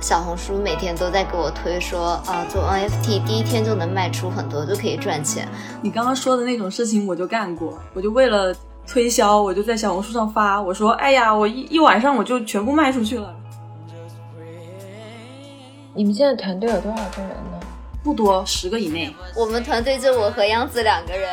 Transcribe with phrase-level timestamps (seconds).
[0.00, 5.48] 小红书每天都在给我推说，啊，做 NFT 第一天就能卖出很多，就可以赚钱。
[5.82, 8.54] 你刚刚说的那种事情我就干过，我就为了
[8.86, 13.34] 推销，我就在小红书上发，我说，哎呀，我一一晚上我就全部卖出去了。
[15.94, 17.58] 你们现在团队有多少个人呢？
[18.04, 19.12] 不多，十个以内。
[19.34, 21.28] 我们团队就我和杨子两个人。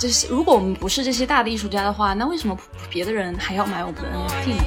[0.00, 2.56] 就是如果我们不是这些大的艺术家的话，那为什么
[2.88, 4.64] 别的人还要买我们的 NFT 呢？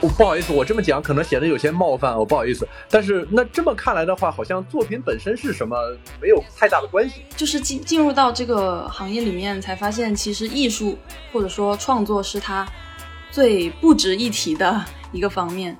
[0.00, 2.66] 我不好意思，我这么讲可能显得有些冒犯，我不好意思。
[2.90, 5.76] 但是那这么看来的话，好像作品本身是什么
[6.20, 7.22] 没有太大的关系。
[7.36, 10.98] 就是进进入到这个行业里面，才发现其实艺术
[11.32, 12.66] 或者说创作是它
[13.30, 15.78] 最不值一提的一个方面。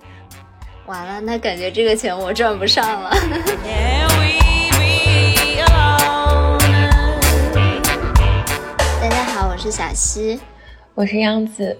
[0.87, 3.11] 完了，那感觉这个钱我赚不上了。
[9.69, 10.41] 是小溪，
[10.95, 11.77] 我是杨子，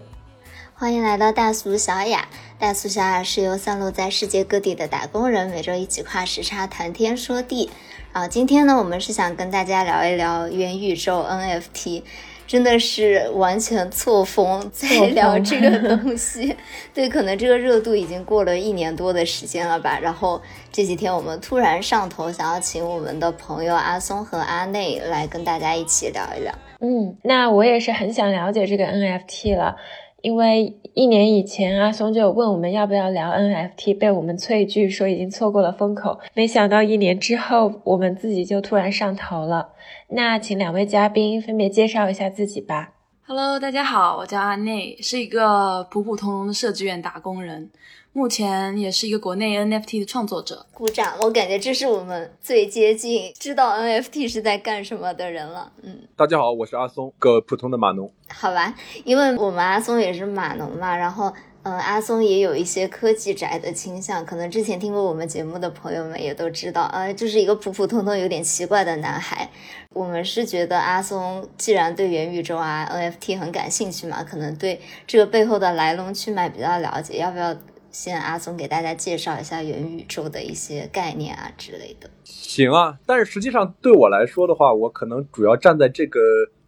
[0.75, 2.29] 欢迎来到大俗小雅。
[2.59, 7.71] 大俗小雅是由散落在世界各地的打工人每周一起跨时差谈天说地。
[8.13, 12.03] 啊，今天呢，我们是想跟大家聊一聊元宇宙 NFT，
[12.49, 16.57] 真的是完全错峰在聊这个东西。
[16.95, 19.99] 对，可能这个热度已经过了一年多的时间了吧。
[20.01, 20.41] 然后
[20.73, 26.53] 这几天我们突然上头，想要请我们的朋友阿松和阿内来跟大家一起聊一聊。
[26.81, 29.77] 嗯，那我也是很想了解这个 NFT 了，
[30.21, 39.71] 因为一年以前阿松就问我们要不要聊 NFT，被我们催句说已经错过了风口，没想到一年之后我们自己就突然上头了。
[40.09, 42.95] 那请两位嘉宾分别介绍一下自己吧。
[43.31, 47.71] Hello，大家好，我叫阿内，是一个普普通通的设计院打工人。
[48.15, 51.15] 目前也是一个国内 NFT 的创作者，鼓掌！
[51.21, 55.71] 我感觉这是我们最接近知道 NFT 是在干什么的人了。
[55.83, 58.11] 嗯，大家好，我是阿松，个普通的码农。
[58.31, 61.31] 好吧，因为我们阿松也是码农嘛，然后
[61.69, 69.51] 嗯，阿松也有一些科技宅的倾向，可能之前听过我们节目的朋友们也都知道，呃，就是一个普普通通有点奇怪的男孩。
[69.93, 77.55] 我们是觉得阿松既然对元宇宙啊 NFT 很感兴趣嘛，可能对这个背后的来龙去脉比较了解，要不要？
[77.91, 82.09] 先阿松给大家介绍一下元宇宙的一些概念啊之类的。
[82.23, 86.21] 行啊，但是实际上对我来说的话，我可能主要站在这个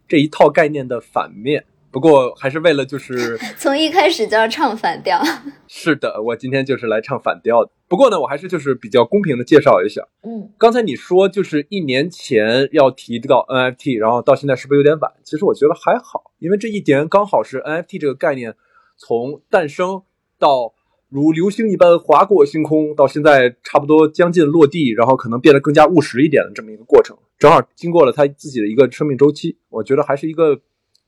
[0.07, 1.63] 这一套概念的反面。
[1.91, 5.21] 不过还是为了就是 从一开始就要唱反调。
[5.67, 7.71] 是的，我今天就是来唱反调的。
[7.87, 10.01] 不过呢，我还是就是比较公平的介绍一下。
[10.23, 15.11] 嗯，刚才你说就是一年前要提到 NFT，然后到现在是不是有点晚？
[15.23, 18.55] 其实我觉得还好，因为这一年刚好是 NFT 这个概念
[18.97, 20.03] 从诞生
[20.39, 20.73] 到。
[21.13, 30.57] 如流星一般划过星空，到现在差不多将近落地，然后可能变得更加务实一点的这么一个过程，正好经过了它自己的一个生命周期，我觉得还是一个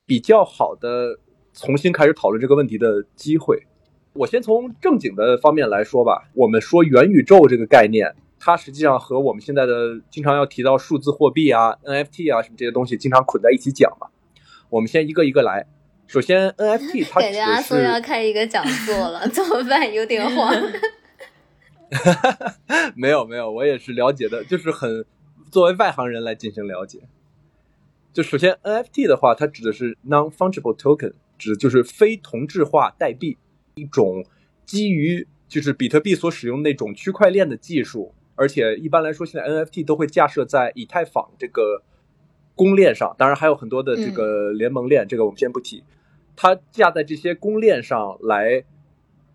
[0.06, 1.20] 比较好的
[1.54, 3.66] 重新开始讨论这个问题的机会。
[4.14, 14.08] 我先从正经的方面来说吧，我们说元宇宙这个概念，它实际上和我们现在的经常要提到数字货币啊、NFT 啊什么这些东西经常捆在一起讲嘛。
[14.70, 15.66] 我们先一个一个来。
[16.06, 19.92] 首先，NFT 它感觉阿松要开一个讲座了， 怎么办？
[19.92, 20.54] 有点慌。
[22.96, 25.06] 没有没有，我也是了解的，就是很
[25.50, 27.00] 作为外行人来进行了解。
[28.14, 33.40] 就首先，NFT 的话，它指的是 non-fungible token，指就是非同质化代币，
[33.74, 34.24] 一种
[34.66, 41.82] 基于就是比特币所使用那种区块链的技术，而且一般来说，现在 NFT 都会架设在以太坊这个
[42.54, 45.84] 公链上，当然还有很多的这个联盟链，这个我们先不提。
[46.36, 48.64] 它架在这些公链上来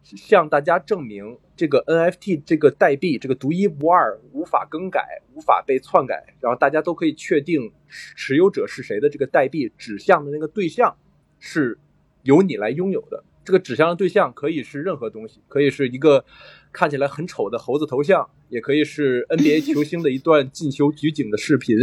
[0.05, 10.97] 向大家证明，这个 NFT 这个代币这个独一无二、无法更改、无法被篡改，然后大家都可以确定持有者是谁的这个代币指向的那个对象
[11.41, 11.77] 是
[12.23, 13.25] 由你来拥有的。
[13.45, 16.25] 这个指向的对象可以是任何东西，可以是一个
[16.73, 21.77] 看起来很丑的猴子头像，也可以是 NBA 球星的一段进球举警的视频，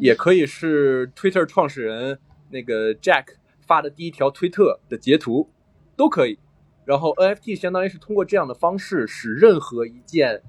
[0.00, 2.18] 也可以是 Twitter 创始人
[2.50, 3.34] 那个 Jack。
[3.68, 5.50] 发的第一条推特的截图
[5.94, 6.38] 都可以，
[6.88, 10.40] 然后 NFT 相当于是通过这样的方式，使任何一件，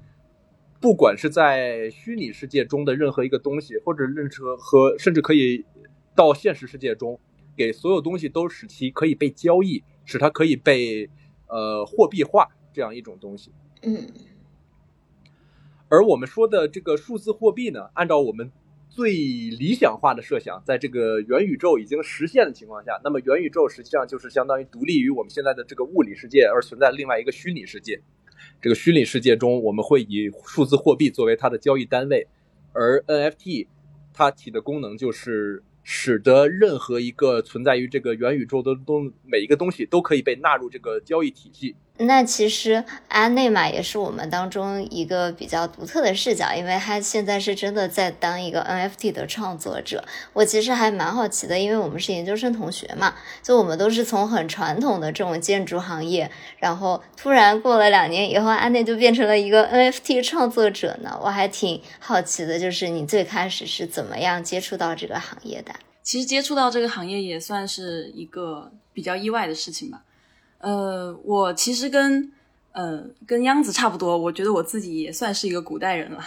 [0.80, 5.66] 不管是在虚拟世界中的任何一个东西，或者任何和甚至可以
[6.14, 7.20] 到现实世界中，
[7.54, 11.10] 给所有东西都使其可以被交易，使它可以被
[11.46, 13.52] 呃货币化这样一种东西。
[13.82, 14.06] 嗯，
[15.90, 18.50] 而我们说的这个数字货币呢，按照我们。
[19.00, 27.98] 最理想化的设想，在这个元宇宙已经实现的情况下，那么元宇宙实际上就是相当于独立于我们现在的这个物理世界而存在另外一个虚拟世界。
[28.60, 32.28] 这个虚拟世界中，我们会以数字货币作为它的交易单位，
[32.74, 33.68] 而 NFT
[34.12, 41.74] 它起的功能就是使得任何一个存在于这个元宇宙的东每一个东西都可以被纳入这个交易体系。
[42.02, 50.02] 那其实安内嘛，也是我们当中一个比较独特的视角，因为他现在是真的在当一个 NFT 的创作者。
[50.32, 61.18] 我其实还蛮好奇的，因为我们是研究生同学嘛，就我们都是从很传统的这种建筑行业，然后突然过了两年以后，安内就变成了一个 NFT 创作者呢。
[61.22, 65.74] 我还挺好奇的，就是你最开始是怎么样接触到这个行业的？
[66.02, 70.02] 其实接触到这个行业也算是一个比较意外的事情吧。
[70.60, 72.30] 呃，我其实跟
[72.72, 76.22] 呃跟央子差不多，我觉得我自己也算是一个古代人了。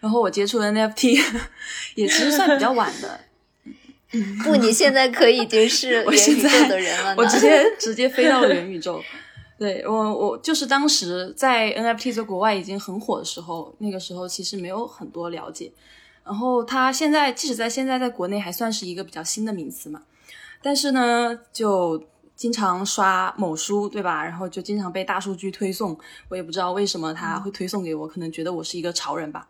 [0.00, 1.18] 然后我接触 NFT
[1.96, 3.20] 也其实算比较晚的。
[4.44, 7.14] 不，你现在可已经是 元宇宙的人了。
[7.16, 9.02] 我直接直接飞到了元宇宙。
[9.58, 15.72] 对我，我就是当时在 NFT 在国外已经很火的时候，那个时候其实没有很多了解。
[16.24, 20.02] 然后它现在即使在现在在国内还算是一个比较新的名词嘛，
[20.62, 22.04] 但是呢就。
[22.38, 24.24] 经常刷某书，对吧？
[24.24, 25.98] 然后就经常被大数据推送，
[26.28, 29.48] 我也不知道为什么他会推送给我，可能觉得我是一个潮人吧。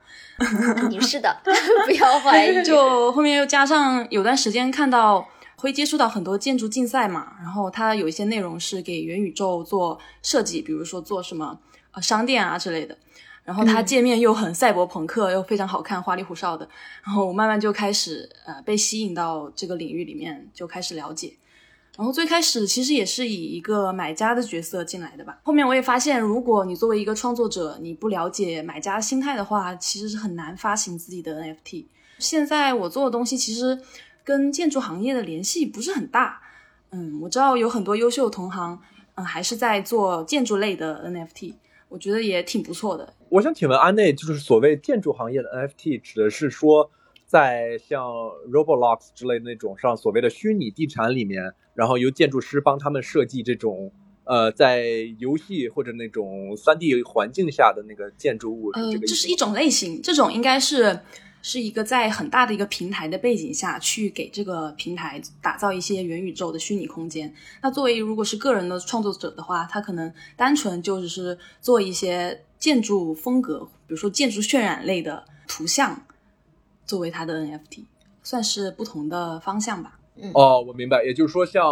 [0.89, 1.37] 你是的，
[1.85, 2.65] 不要怀疑。
[2.65, 12.97] 就后面又加上有段时间看到会接触到很多建筑竞赛嘛，然后它有一些内容是给元宇宙做设计，比如说做什么呃商店啊之类的，
[13.45, 16.67] 然后它界面又很赛博朋克，又非常好看，花里胡哨的，
[17.05, 21.37] 然后我慢慢就开始呃被吸引到这个领域里面，就开始了解。
[21.99, 25.41] 然后最开始其实也是以一个买家的角色进来的吧。
[25.43, 31.87] 后面我也发现，如果你作为一个创作者，你不了解买家心态的话，其实是很难发行自己的 NFT。
[32.19, 33.77] 现在我做的东西其实
[34.23, 36.41] 跟建筑行业的联系不是很大。
[36.93, 38.81] 嗯，我知道有很多优秀同行，
[39.17, 41.55] 嗯，还是在做建筑类的 NFT，
[41.89, 43.13] 我觉得也挺不错的。
[43.29, 46.89] 我想请问安内，就是所谓建筑行业的 NFT，指的是说
[47.29, 48.03] 在像
[48.51, 51.55] Roblox 之类的那种上所谓的虚拟地产里面。
[51.75, 53.93] 然后由建筑师帮他们设计这种，
[54.25, 54.85] 呃，在
[55.21, 58.71] 游戏或者那种三 D 环境下的那个建筑物。
[58.71, 60.99] 呃，这是一种类型，这种应该是
[61.41, 67.33] 是一个在很大的一个平台的背景下去给这个平台打造一些元宇宙的虚拟空间。
[67.63, 76.03] 那作为如果是个人的创作者的话，他可能单纯就只是做一些建筑风格，比如说建筑渲染类的图像，
[76.89, 77.85] 作为他的 NFT，
[78.25, 80.01] 算是不同的方向吧。
[80.35, 81.63] 哦，我明白，也就是说，像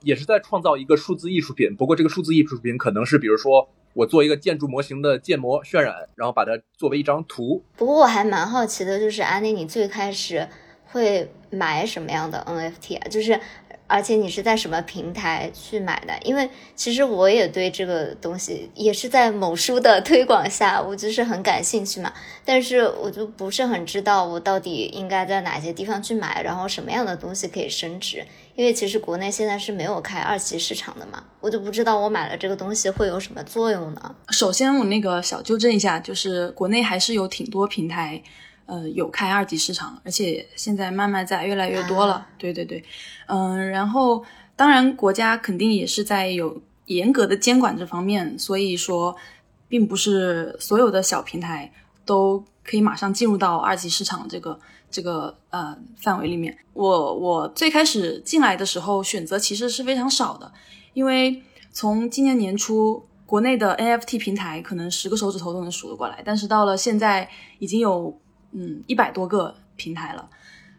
[0.00, 7.62] 也是在创造一个数字艺术品，不过这个数字艺术品可能是，比如说我做一个建筑模型的建模渲染，然后把它作为一张图。
[7.76, 10.48] 不过我还蛮好奇的，就是安妮，你最开始
[10.86, 13.08] 会买什么样的 NFT 啊？
[13.08, 13.38] 就是。
[13.92, 16.14] 而且你是在什么平台去买的？
[16.24, 22.10] 因为其实我也对这个东西也是在某书的推广下，我就是很感兴趣嘛。
[22.42, 28.24] 但是我就不是很知道我到底应该在哪些地方去买，然后什么样的东西可以升值。
[28.54, 34.14] 因为其实国内现在是没有开二级市场的嘛，我就不知道我买了这个东西会有什么作用呢？
[34.30, 38.22] 首先我那个小纠正一下，就是国内还是有挺多平台。
[38.66, 42.26] 呃，有开二级市场，而且现在慢慢在越来越多了。
[42.38, 42.82] 对对对，
[43.26, 44.24] 嗯，然后
[44.56, 49.14] 当然国家肯定也是在有严格的监管这方面，所以说
[49.68, 51.70] 并不是所有的小平台
[52.04, 54.58] 都可以马上进入到二级市场这个
[54.90, 56.56] 这个呃范围里面。
[56.72, 60.50] 我我最开始进来的时候选择其实是非常少的，
[60.94, 61.42] 因为
[61.72, 67.28] 从今年年初国内的 NFT 平台可能十个手指头都能数得过来，但是到了现在
[67.58, 68.18] 已经有。
[68.52, 70.28] 嗯，一百多个平台了，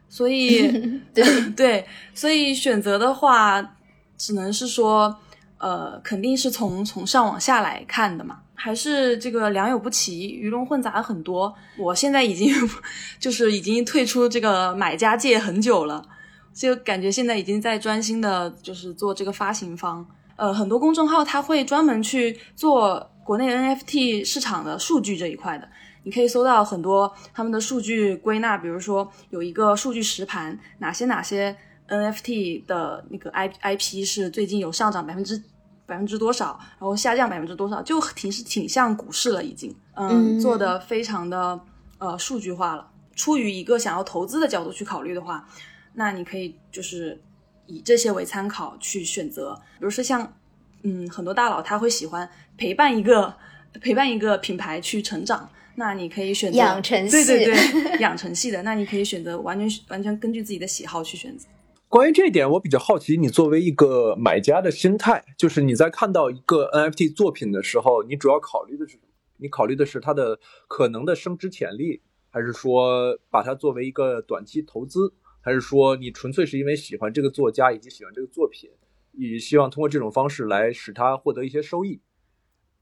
[0.07, 0.71] 所以
[1.13, 3.75] 对对，所以选择的话，
[4.17, 5.15] 只能是说，
[5.57, 11.53] 呃，肯定是从从上往下来看的嘛，还是这个良莠不齐，鱼龙混杂很多。
[11.77, 12.53] 我现在已经
[13.19, 16.05] 就是已经退出这个买家界很久了，
[16.53, 20.05] 就感觉现在已经在专心的，就是做这个发行方。
[20.35, 25.67] 呃，很多公众号它会专门去做国内 NFT 市场的数据这一块的。
[26.03, 31.55] 你可以搜到很多他们的数据归纳，比如说有一个数据实盘，哪些哪些
[31.87, 35.41] NFT 的那个 I IP 是最近有上涨百分之
[35.85, 41.59] 百分之多少，然后下降百分之多少，就挺是挺像股市了已经，嗯，做的非常的
[41.97, 42.89] 呃数据化了。
[43.15, 45.47] 出于一个想要投资的角度去考虑的话，
[45.93, 47.21] 那你可以就是
[47.67, 50.33] 以这些为参考去选择，比如说像
[50.81, 53.33] 嗯很多大佬他会喜欢陪伴一个
[53.79, 55.49] 陪伴一个品牌去成长。
[55.75, 58.61] 那你可以选择养成系，对对对， 养成系的。
[58.63, 61.47] 那你可以选择完全 完全根据自己的喜好去选择。
[61.89, 69.03] 关于这一点，我比较好奇，你作为一个买家的心态，就是你在看到一个 NFT 作品的时候，你主要考虑的是什么？
[69.37, 78.69] 你考虑的是它的可能的升值潜力，还是说把它作为一个短期投资，还是说你纯粹是因为喜欢这个作家以及喜欢这个作品，
[79.11, 82.01] 以希望通过这种方式来使它获得一些收益？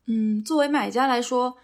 [0.07, 1.57] 嗯，作为买家来说，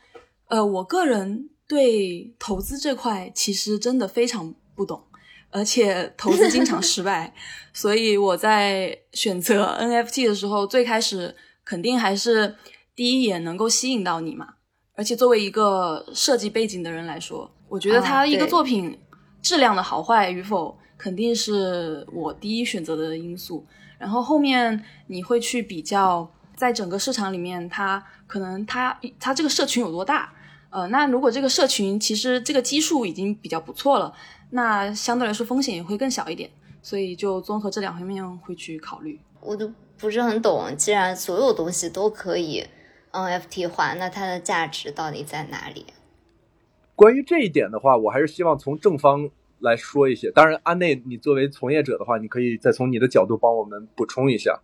[0.48, 5.04] 呃，我个人对投资这块其实真的非常不懂，
[5.50, 7.34] 而且投资经常失败，
[7.74, 11.36] 所以我在选择 NFT 的时候，最开始
[11.66, 12.56] 肯定还是
[12.96, 14.56] 第一眼能够吸引到你嘛。
[14.96, 18.98] 而且作为一个设计背景的人来说，我觉得他一个作品
[19.42, 23.64] 质量的好坏与否，肯定是我第一选择的因素。
[24.00, 30.34] 然后后面你会去比较，在整个市场里面，它可能它它这个社群有多大？
[30.70, 34.14] 呃，那如果这个社群其实这个基数已经比较不错了，
[34.52, 36.50] 那相对来说风险也会更小一点。
[36.80, 39.20] 所以就综合这两方面会去考虑。
[39.42, 42.64] 我都不是很懂，既然所有东西都可以
[43.12, 45.86] NFT 化，那它的价值到底在哪里？
[46.96, 50.32] 关于这一点的话，我还是希望从正方来说一些。
[50.32, 54.62] 当然，安内，你作为从业者的话，你可以再从你的角度帮我们补充一下。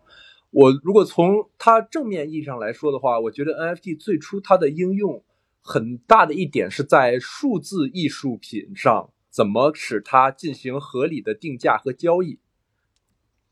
[0.52, 5.22] 我如果从它正面意义上来说的话，我觉得 NFT 最初它的应用
[5.64, 12.38] 很大的一点是在数字艺术品上，怎么使它进行合理的定价和交易。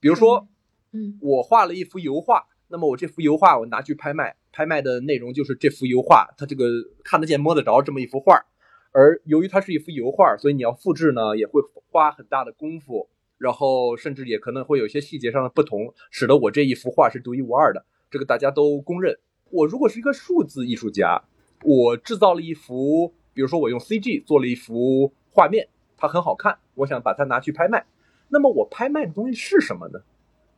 [0.01, 0.49] 比如说，
[0.91, 6.65] 嗯，我画了一幅油画，那么我这幅油画我拿去拍卖，拍卖的内容就是这幅油画它这个
[7.03, 8.45] 看得见摸得着这么一幅画。
[8.91, 17.85] 而由于它是一幅油画，所以你要复制呢，也会花很大的功夫，然后甚至也可能会有一些细节上的不同，使得我这一幅画是独一无二的。
[18.09, 19.17] 这个大家都公认。
[19.49, 21.23] 我如果是一个数字艺术家，
[21.63, 27.85] 我制造了一幅，比如说我用 CG 做了一幅画面，它很好看，我想把它拿去拍卖。
[28.29, 29.99] 那么我拍卖的东西是什么呢？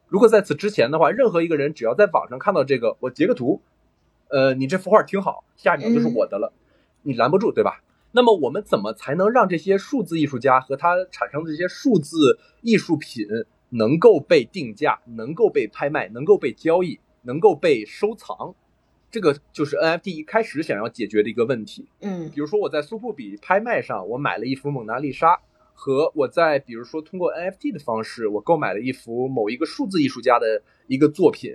[0.07, 3.61] 如果在此之前的话，任何一个人只要在网上看到这个，我截个图，
[4.29, 6.53] 呃，你这幅画挺好，下一秒就是我的了，
[7.01, 7.83] 你拦不住，对吧？
[8.11, 13.27] 那么我们怎么才能让这些数字艺术家和他产生的这些数字艺术品
[13.69, 18.53] 能够被定价、能够被拍卖、能够被交易、能够被收藏？
[19.13, 21.85] 这个就是 NFT 一开始想要解决的一个问题。
[22.01, 25.39] 嗯比如说我在苏富比拍卖上，我买了一幅蒙娜丽莎，
[25.75, 31.51] 和我在比如说通过 NFT 的方式，我购买了一幅某一个数字艺术家的一个作品，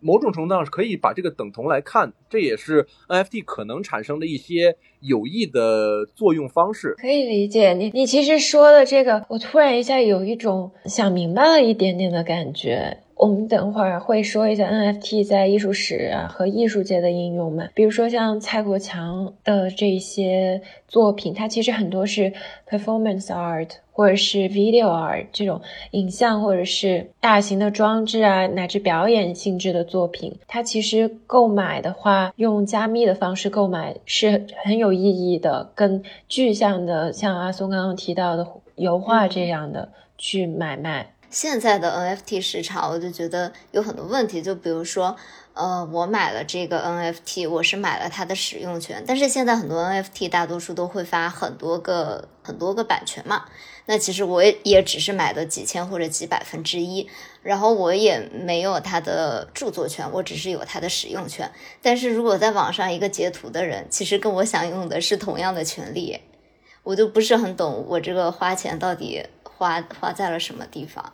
[0.00, 6.96] 某种程度上是可以把这个等同来看，这也是 NFT 可能产生的一些有益的作用方式。
[6.98, 12.98] 可以理解你，你其实说的这个，我突然一下有一种想明白了一点点的感觉。
[13.16, 22.30] 我们等会儿会说一下 NFT 在艺术史啊和艺术界的应用嘛，比如说像蔡国强的这些作品，它其实很多是
[22.68, 25.58] performance art 或者是 video art 这种
[25.92, 41.14] 影像或者是大型的装置啊，乃至表演性质的作品，它其实购买的话，用加密的方式购买是很有意义的，跟具象的，像阿松刚刚提到的油画这样的去买卖。
[41.36, 45.14] 现在的 NFT 市场，我就觉得有很多问题，就比如说，
[45.52, 53.44] 呃，我买了这个 NFT，我是买了它的使用权，但是现在很多 NFT 大多数都会发很多个很多个版权嘛，
[53.84, 57.06] 那其实我也也只是买的几千或者几百分之一，
[57.42, 61.52] 然后我也没有它的著作权，我只是有它的使用权。
[61.82, 66.18] 但是如果在网上一个截图的人，其实跟我享用的是同样的权利，
[66.82, 71.12] 我就不是很懂，我这个花钱到底花花在了什么地方。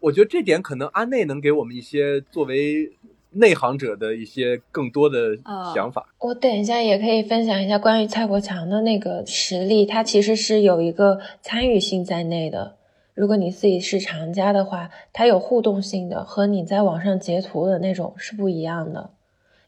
[0.00, 2.90] 我觉得这点可能阿内能给我们一些作为
[3.32, 5.36] 内行者的一些更多的
[5.74, 6.08] 想法。
[6.18, 12.76] 我等一下也可以分享一下关于蔡国强的那个实例，他其实是有一个参与性在内的。
[13.14, 19.10] 如果你自己是厂家的话，它有互动性的，和你在网上截图的那种是不一样的。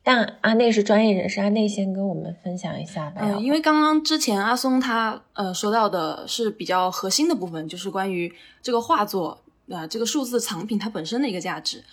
[0.03, 3.21] 但阿内是专业人士，阿内先跟我们分享一下吧。
[3.23, 9.42] 嗯，因为刚刚之前阿松他呃说到的是比较核心的部分，就是关于这个画作。
[9.71, 11.85] 啊，这个数字藏品它本身的一个价值。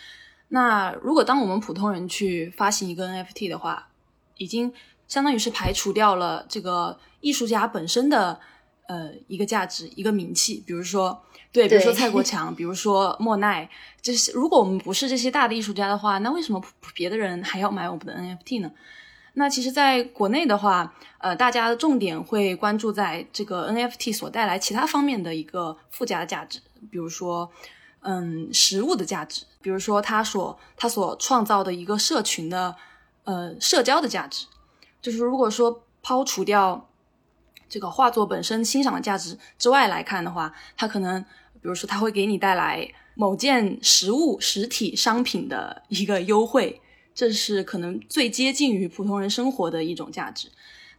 [0.50, 3.90] 那如果当我们普通人去发行一个 NFT 的话，
[4.38, 4.74] 已经
[5.08, 8.40] 相当于是排除掉了这个艺术家本身的
[8.88, 10.64] 呃一个价值、一个名气。
[10.66, 13.70] 比如说，对，比如说蔡国 强，比如说莫奈，
[14.02, 16.62] 这些如果我们不是这些大的艺术家的话，那为什么
[16.96, 18.72] 别的人还要买我们的 NFT 呢？
[19.34, 26.60] 那其实，在国内的话，呃，大家的重点会关注在这个 NFT 所带来其他方面的一个附加的价值，
[26.92, 27.52] 比如说，
[28.02, 32.76] 嗯，实物的价值，比如说它所它所创造的一个社群的，
[33.24, 34.46] 呃，社交的价值。
[35.02, 36.90] 就是如果说抛除掉
[37.68, 41.22] 这个画作本身欣赏的价值之外来看的话，它可能，
[41.62, 46.82] 比如说，它会给你带来某件实物实体商品的一个优惠。
[47.14, 50.48] 这是可能最接近于普通人生活的一种价值。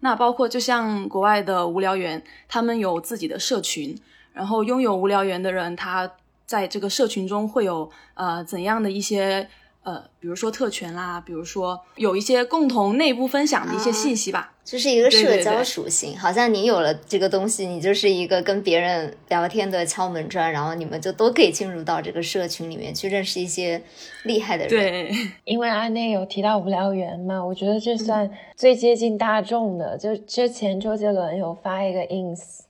[0.01, 3.99] 那包括就像国外的无聊猿，他们有自己的社群，
[4.33, 6.11] 然后拥有无聊猿的人，他
[6.47, 9.49] 在这个社群中会有呃怎样的一些
[9.83, 14.53] 呃，比如说特权啦，比如说有一些共同内部分享的一些信息吧。
[14.63, 23.83] 这是一个社交对对对属性，好像你有了这个东西，你就是一个跟别人聊天的敲门砖，然后你们就都可以进入到这个社群里面去认识一些
[24.23, 25.13] 厉害的人。，对，
[25.45, 29.99] 因为阿内有提到无聊猿嘛，我觉得这算最接近大众的。
[29.99, 32.61] 就之前周杰伦有发一个 ins，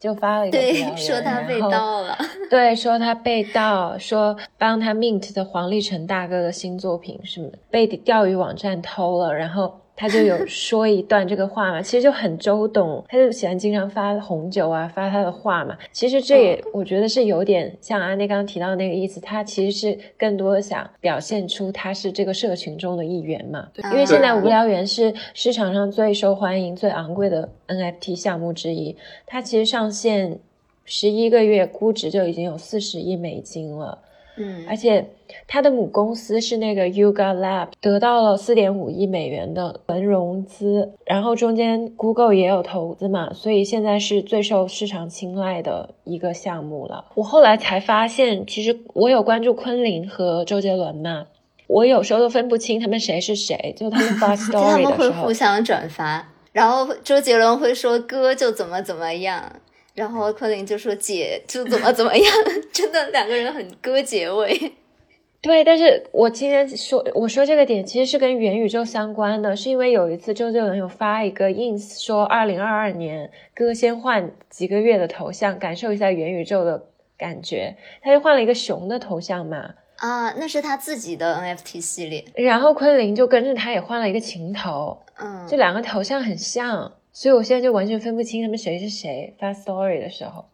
[0.00, 2.18] 就发了一个对，说他被然后盗了。
[2.48, 15.76] 对，说他被盗，说帮他 mint 的黄立成大哥的新作品是被钓鱼网站偷了，然后他就有说一段这个话嘛，其实就很周董，他就喜欢经常发红酒啊，发他的话嘛。
[15.92, 23.68] 其实这也我觉得是有点像阿内刚刚提到的那个意思，他其实是更多的想表现出他是这个社群中的一员嘛。
[23.74, 30.38] 对因为现在无聊猿是市场上最受欢迎、最昂贵的 NFT 项目之一，它其实上线
[30.86, 33.98] 十一个月，估值就已经有四十亿美金了。
[34.36, 35.10] 嗯而且
[35.46, 47.06] 它的母公司是那个 Yuga Lab，得到了四点五亿美元的轮融资，然后中间 Google 也有投资嘛，所以现在是最受市场青睐的一个项目了。
[47.14, 51.26] 我后来才发现，其实我有关注昆凌和周杰伦嘛，
[51.66, 59.52] 我有时候都分不清他们谁是谁，就他们 发 story 们会的时候互，相转发，然后周杰伦会说哥就怎么怎么样，
[59.94, 62.32] 然后昆凌就说姐就怎么怎么样，
[62.72, 64.72] 真的两个人很哥姐味。
[65.42, 76.84] 对，但是我今天说我说这个点其实是跟元宇宙相关的，是因为有一次周杰伦有发一个 ins 说，二零二二年哥先换几个月的头像，感受一下元宇宙的
[77.16, 89.34] 感觉，他就换了一个熊的头像嘛，啊，那是他自己的 NFT 系列，然后昆凌就跟着他也换了一个情头，嗯，这两个头像很像，所以我现在就完全分不清他们谁是谁。
[89.38, 90.46] 发 story 的时候，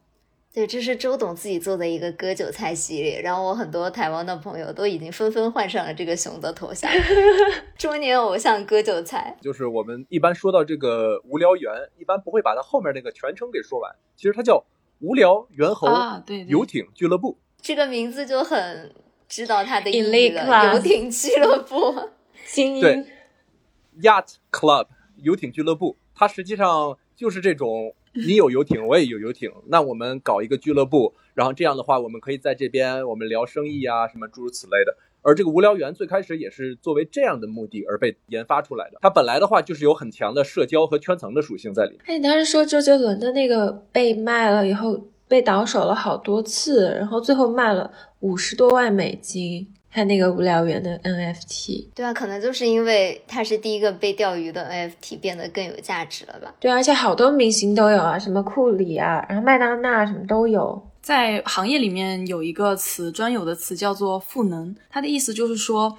[0.54, 6.90] 对，这是周董自己做的一个割韭菜系列，然后我很多台湾的朋友都已经纷纷换上了这个熊的头像，
[7.76, 9.36] 中年偶像割韭菜。
[9.42, 13.94] 就是我们一般说到这个无聊猿，一般不会把它后面那个全称给说完。
[14.16, 14.64] 其实它叫
[15.00, 17.36] 无聊猿猴啊对对游艇俱乐部。
[17.60, 18.94] 这个名字就很
[19.28, 21.94] 知道它的意义了，游艇俱乐部。
[22.48, 23.06] 精对英
[24.02, 27.94] Yacht Club 游艇俱乐部，它实际上就是这种，
[28.26, 34.96] 你有游艇，我也有游艇，那我们搞一个俱乐部，然后这样的话，我们可以在这边我们聊生意啊，什么诸如此类的。
[35.22, 38.98] 而这个无聊猿最开始也是作为这样的目的而被研发出来的。
[39.02, 42.00] 它本来的话就是有很强的社交和圈层的属性在里面。
[42.06, 49.66] 哎，你当时说周杰伦的那个被卖了以后被倒手了好多次，然后最后卖了五十多万美金，
[49.96, 51.86] 他那个无聊猿的 NFT。
[51.94, 56.54] 对啊，可能就是因为他是第一个被钓鱼的 NFT，变得更有价值了吧？
[56.60, 60.86] 对，而且好多明星都有啊，什么库里啊，然后麦当娜什么都有。
[61.00, 65.96] 在行业里面有一个词专有的词叫做赋能，它的意思就是说，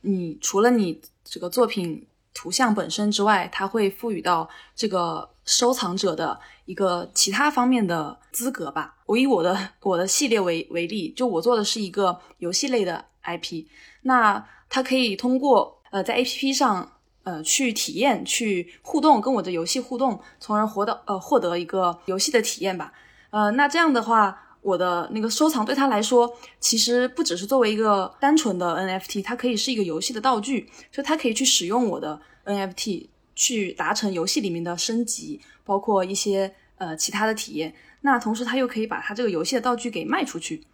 [0.00, 2.04] 你除了你这个作品
[2.34, 8.96] 图像本身之外，它会赋予到这个收藏者的一个其他方面的资格吧。
[9.06, 13.66] 我以我的我的系列为为例，就我做的是一个游戏类的 IP，
[14.02, 16.92] 那他可以通过呃在 APP 上
[17.24, 22.92] 呃去体验、去互动，跟我的游戏互动，从而获得呃获得一个游戏的体验吧。
[23.30, 37.74] 呃，那这样的话，我的那个收藏对他来说，其实不只是作为一个单纯的 NFT，它可以是一个游戏的道具，就它可以去使用我的 NFT 去达成游戏里面的升级，包括一些呃其他的体验。
[38.00, 40.64] 那同时，他又可以把他这个游戏的道具给卖出去。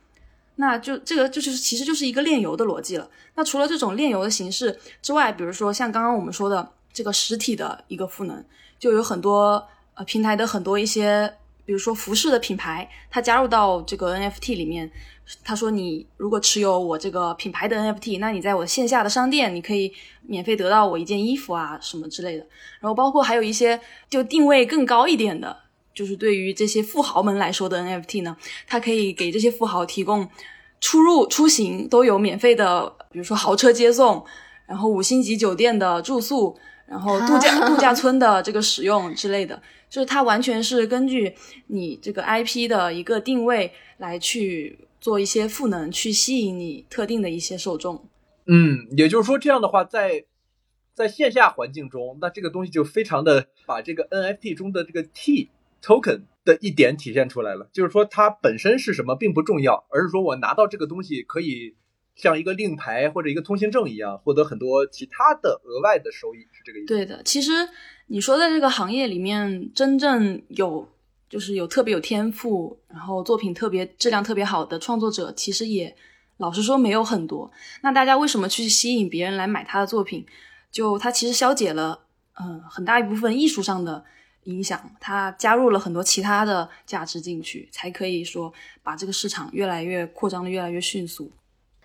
[0.57, 3.09] 那就这个就是其实就是一个链游的逻辑了。
[3.35, 8.45] 那除了这种链游的形式之外，比如说像刚刚我们说的这个实体的一个赋能，
[8.79, 11.33] 就有很多呃平台的很多一些，
[11.65, 14.91] 比如说服饰的品牌，它加入到这个 NFT 里面。
[15.45, 19.91] 他说：“你如果持有我这个品牌的 NFT，那你在我线下的商店，你可以
[20.23, 22.45] 免费得到我一件衣服啊，什么之类的。
[22.81, 25.57] 然后包括还有一些就定位更高一点的，
[25.95, 30.29] 就是对于这些富豪们来说的 NFT 呢，它可以给这些富豪提供
[30.81, 34.25] 出入出行都有免费的，比如说豪车接送，
[34.67, 41.35] 然后五星级酒店的住宿，然后度假 度假村的这个使用之类的，就是它完全是根据
[41.69, 48.05] 你这个 IP 的一个定位来去做一些赋能，去吸引你特定的一些受众。
[48.47, 50.25] 嗯，也就是说，这样的话，在
[50.95, 55.49] 在线下环境中，那这个东西就非常的把这个 NFT 中的这个 T
[55.83, 57.69] token 的一点体现出来了。
[57.73, 61.75] 就是说，它本身是什么并不重要，而是说我拿到这个东西可以
[62.15, 66.87] 像一个令牌或者一个通行证一样，获得很多其他的额外的收益，是这个意思。
[66.87, 67.51] 对的，其实
[68.07, 70.89] 你说在这个行业里面，真正有
[71.29, 75.97] 就是有特别有天赋，然后作品特别质量特别好的创作者，其实也
[76.37, 77.51] 老实说没有很多。
[77.83, 80.27] 那大家为什么去吸引别人来买他的作品？
[80.71, 82.01] 就他其实消解了，
[82.41, 84.05] 嗯，很大一部分艺术上的
[84.45, 88.53] 影响，他加入了很多其他的价值进去，才可以说
[88.83, 91.31] 把这个市场越来越扩张的越来越迅速。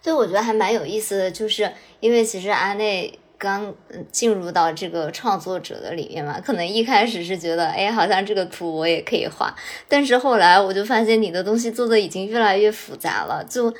[0.01, 3.19] 对，我觉得还蛮有意思的，就是因为其实阿内。
[3.39, 3.71] 刚
[4.11, 9.55] 进入到这个创作者的里面嘛，可能一开始是觉得，哎，好像这个图我也可以画，
[9.87, 13.71] 但是后来我就发现你的东西做的已经越来越复杂了，就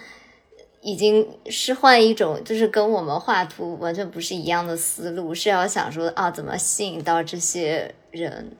[0.82, 8.56] 已经是换一种，就是跟我们画图完全不是一样的思路，是要想说啊，怎么吸引到这些人，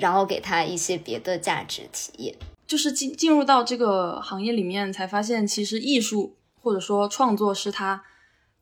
[0.00, 2.34] 然后给他一些别的价值体验。
[2.66, 8.04] 就是进进入到这个行业里面，才发现其实艺术或者说创作是他。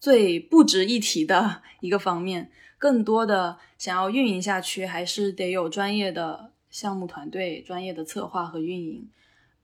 [0.02, 9.10] 最不值一提的一个方面，更多的想要运营下去，还是得有专业的项目团队、专业的策划和运营，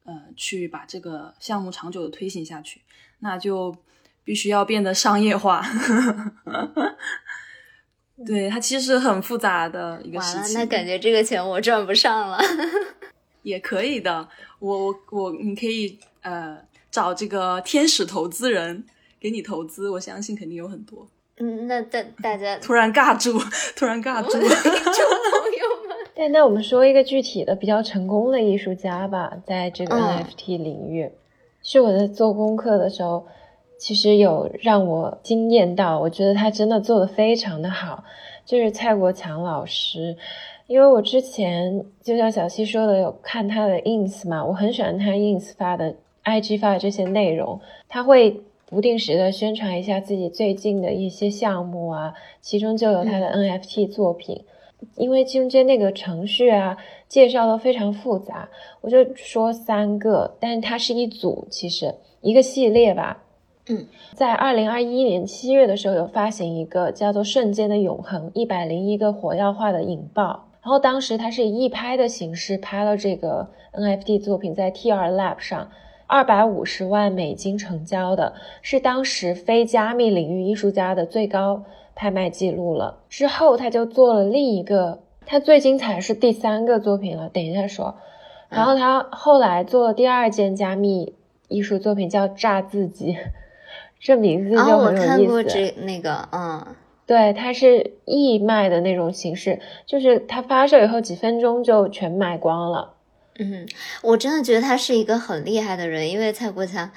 [0.05, 2.83] 呃，去把这个项目长久的推行下去，
[3.21, 3.75] 那就
[4.25, 5.65] 必须要变得商业化。
[8.25, 10.59] 对，它其实很复杂的一个事情。
[10.59, 12.39] 那感觉这个钱我赚不上了。
[13.43, 14.29] 也可以的，
[14.61, 16.59] 我我我，你可以呃
[16.91, 18.85] 找这个天使投资人。
[19.19, 21.09] 给你投资，我相信肯定有很多。
[21.39, 23.43] 嗯，那大大家突然尬住，
[23.75, 25.97] 突然尬住， 朋友们。
[26.15, 31.11] 对，那我们说一个具体的比较成功的艺术家吧，在这个 NFT 领域，
[31.63, 33.27] 是我在做功课的时候，
[33.79, 38.05] 其实有让我惊艳到，我觉得他真的做的非常的好，
[38.45, 40.17] 就是蔡国强老师。
[40.67, 48.41] 因为我之前就像小七说的，有看他的 ins 嘛，我很喜欢他 ins 发的、ig 发的这些内容，他会。
[48.69, 54.43] 不定时的宣传一下自己最近的一些项目啊，其中就有他的 NFT 作品，
[54.97, 58.49] 因为中间那个程序啊介绍的非常复杂，
[58.81, 63.23] 我就说三个，但是它是一组，其实一个系列吧。
[63.69, 75.69] 嗯，在二零二一年七月的时候有发行一个叫做《瞬间的永恒》，一百零一个火药化的引爆，然后当时它是以一拍的形式拍了这个 NFT 作品在 TR Lab 上。
[76.09, 81.65] 二百五十万美金成交的是当时非加密领域艺术家的最高
[81.97, 83.01] 拍卖记录了。
[83.09, 87.97] 之后他就做了另一个，他最精彩是第三个作品了，等一下说。
[88.49, 91.15] 然后他后来做了第二件加密
[91.49, 93.17] 艺术作品，叫炸自己，
[94.01, 95.03] 这名字就很有意思。
[95.03, 96.67] 我看过这那个，嗯，
[97.07, 102.95] 对，它是义卖的那种形式，就是它发售以后几分钟就全卖光了。
[103.39, 103.69] 嗯，
[104.03, 106.91] 我真的觉得他是一个很厉害的人，因为蔡国强，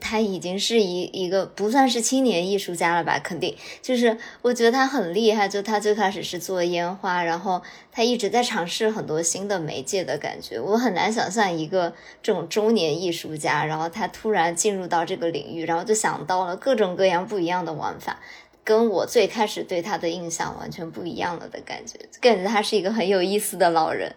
[0.00, 3.18] 他已经是一一个不算是青年艺术家了吧？
[3.18, 10.60] 肯定就是我觉得他很厉害，就他最开始是做烟花，然后他一直在尝试很多新的媒介的感觉。
[10.60, 18.20] 我很难想象一个这种中年艺术家，然后他突然进入到这个领域，然后就想到了各种各样不一样的玩法，
[18.64, 24.14] 跟我最开始对他的印象完全不一样了的感觉，感觉他是一个很有意思的老人。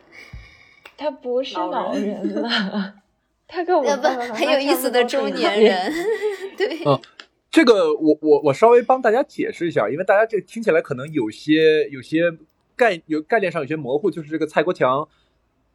[0.98, 2.94] 他不是老人了，
[3.52, 5.94] 他跟我们很有意思的中年人。
[6.58, 6.98] 对，嗯，
[7.52, 12.32] 这个我我我稍微帮大家解释一下，因为大家这听起来可能有些有些
[12.78, 15.08] 概有概念上有些模糊，就是这个蔡国强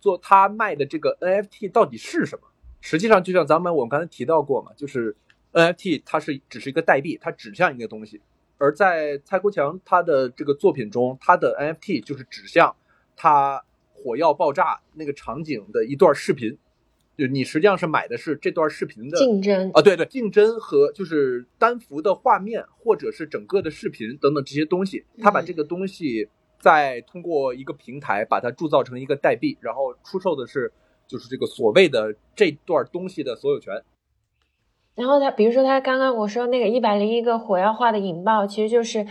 [0.01, 2.49] 做他卖的这个 NFT 到底是什么？
[2.81, 5.15] 实际上就像咱们我们刚才提到过嘛，就是
[5.53, 8.23] NFT 它是只是一个代币，它指向一个东西，
[8.57, 12.75] 而在蔡国强他的这个作品中，他的 NFT 就是指向
[13.15, 13.63] 他。
[13.99, 16.57] 火药爆炸那个场景的一段视频，
[17.17, 30.73] 就你实际上是买的是这段视频的竞争啊，对对，竞争和就是单幅的画面或者是整个的视频等等这些东西，他把这个东西再通过一个平台把它铸造成一个代币，然后出售的是
[31.07, 33.83] 就是这个所谓的这段东西的所有权。
[34.95, 39.07] 然后他比如说他刚刚我说那个一百零一个火药化的引爆，其实就是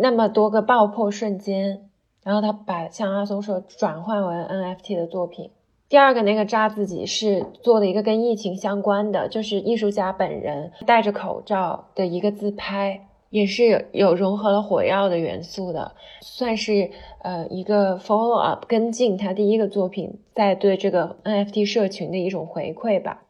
[0.00, 1.88] 那么多个爆破瞬间。
[2.24, 5.50] 然后他把像阿松说转换为 NFT 的作品。
[5.88, 16.90] 第二个那个扎自己是做的一个跟疫情相关的，就是艺术家本人戴着口罩的一个自拍，也是有融合了火药的元素的，算是
[17.22, 23.22] 呃一个 follow up 跟进他第一个作品在对这个 NFT 社群的一种回馈吧。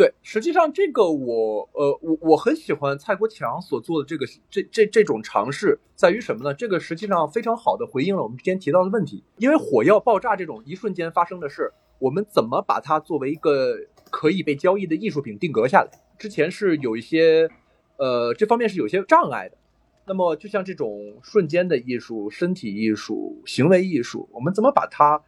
[0.00, 6.54] 对，实际上这个我呃我我很喜欢蔡国强所做的这个这这这种尝试，在于什么呢？
[6.54, 9.22] 这个实际上非常好的回应了我们之前提到的问题。
[9.36, 13.76] 因为火药爆炸这种一瞬间发生的事，我们怎么把它作为一个
[14.10, 15.90] 可以被交易的艺术品定格下来？
[16.18, 17.50] 之前是有一些
[17.98, 19.58] 呃这方面是有些障碍的。
[20.06, 25.22] 那么就像这种瞬间的艺术、身体艺术、行为艺术，我们怎么把它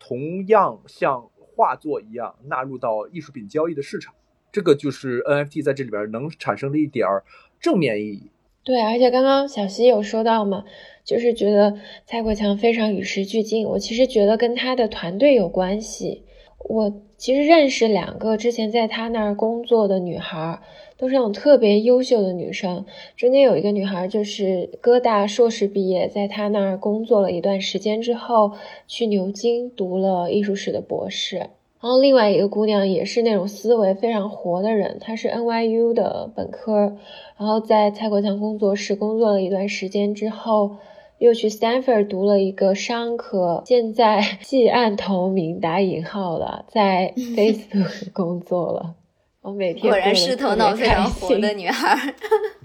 [0.00, 4.14] 同样像画作一样纳入到艺术品交易的市场。
[4.52, 7.24] 这个就是 NFT 在这里边能产生的一点儿
[7.58, 8.30] 正面意义。
[8.62, 10.64] 对，而且刚刚小溪有说到嘛，
[11.04, 13.66] 就是觉得蔡国强非常与时俱进。
[13.66, 16.24] 我其实觉得跟他的团队有关系。
[16.68, 20.60] 我其实认识两个之前在他那儿工作的女孩，
[20.98, 22.84] 都是那种特别优秀的女生。
[23.16, 28.52] 中间有一个女孩就是哥大硕士毕业，在他那儿工作了一段时间之后，
[28.88, 31.36] 去牛津读了艺术史的博士。
[31.36, 36.96] 然后另外一个姑娘也是那种思维非常活的人，她是 NYU 的本科，
[37.38, 40.76] 然后在蔡国强工作室工作了一段时间之后。
[41.18, 48.94] 又去 Stanford 读了一个商科，现在弃暗投明打引号了，在 Facebook 工作了。
[49.40, 52.14] 我每天果然是头脑非常活的女孩。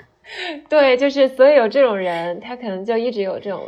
[0.67, 3.63] 对，就是所以有这种人，他可能就一直有这种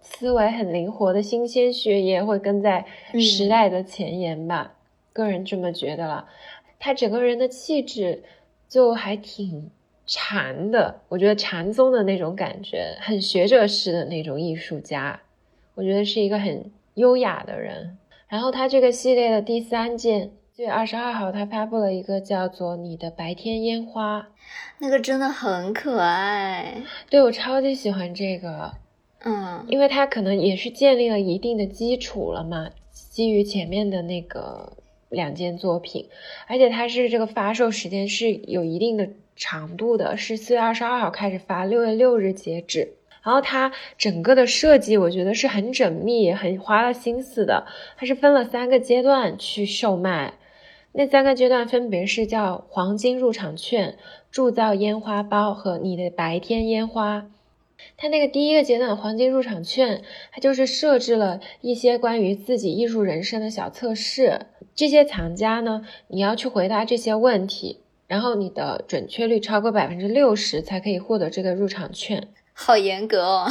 [0.00, 2.84] 思维很灵活的新鲜血液，会跟在
[3.20, 4.72] 时代的前沿吧。
[5.12, 6.26] 个人这么觉得了。
[6.78, 8.22] 他整个人的气质
[8.68, 9.70] 就还挺。
[10.06, 15.20] 禅的，我觉得禅宗的那种感觉，很学者式的那种艺术家，
[15.74, 17.98] 我觉得是一个很优雅的人。
[18.28, 24.20] 然后他这个系列的第三件，四月二十二号，他发布了一个叫做《你的白天烟花》，
[24.78, 26.82] 那个真的很可爱。
[27.10, 28.74] 对我超级喜欢这个，
[29.24, 34.72] 嗯，因为他可能也是建立了一定的基础了嘛，基于前面的那个
[35.08, 36.08] 两件作品，
[36.46, 39.08] 而且它是这个发售时间是有一定的。
[39.36, 42.94] 长度的是四月二十二号开始发，六月六日截止。
[43.22, 47.66] 然后它整个的设计，我觉得是很缜密、很花了心思的。
[47.96, 50.34] 它是分了三个阶段去售卖，
[50.92, 53.98] 那三个阶段分别是叫黄金入场券、
[54.30, 57.26] 铸造烟花包和你的白天烟花。
[57.96, 64.46] 它那个第一个阶段黄金入场券，它就是设置了一些关于自己艺术人生的小测试。
[64.74, 67.80] 这些藏家呢，你要去回答这些问题。
[68.06, 73.48] 然后你的准确率超过百分之六十才可以获得这个入场券，好严格哦，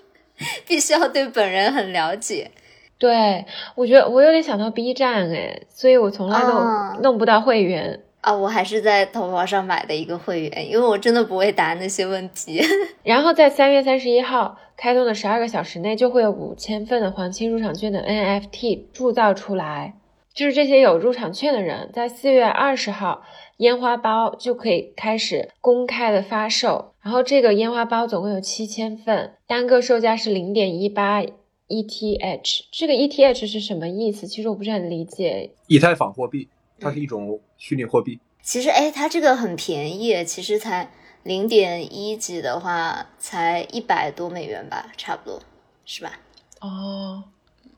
[0.66, 2.50] 必须要对本人很了解。
[2.98, 8.32] 对我觉得我有点想到 B 站哎，所以我从来都弄不到会员啊。
[8.34, 12.62] 我还是在淘宝上买的一个会员，因为我真的不会答那些问题。
[13.04, 19.94] 然后在三月三十一号开通的十二个小时内，就会有五千份的黄金入场券的 NFT 铸造出来，
[20.36, 23.24] 就是这些有入场券的人，在四月二十号。
[23.58, 32.64] 烟花包就可以开始公开的发售，然后这个烟花包总共有七千份，单个售价是零点一八 ETH。
[32.70, 34.26] 这个 ETH 是什么意思？
[34.26, 35.52] 其实我不是很理解。
[35.68, 38.20] 以太坊货币，它是一种虚拟货币。
[38.42, 40.90] 其实，哎，它这个很便宜，其实才
[41.22, 45.40] 零点一几的话，才一百多美元吧，差不多，
[45.86, 46.20] 是吧？
[46.60, 47.24] 哦，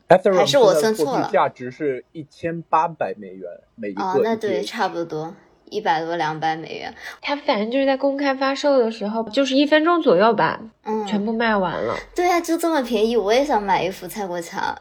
[0.09, 1.29] 还是我算错了？
[1.33, 4.03] 价值是一千八百美元每一个。
[4.03, 5.35] 哦，那对，差不多。
[5.71, 11.95] 一百多两百美元，它反正就是在公开发售的时候，就是一分钟左右吧，嗯，全部卖完了。
[12.17, 14.75] 对啊，就这么便宜，我也想买一幅蔡国强。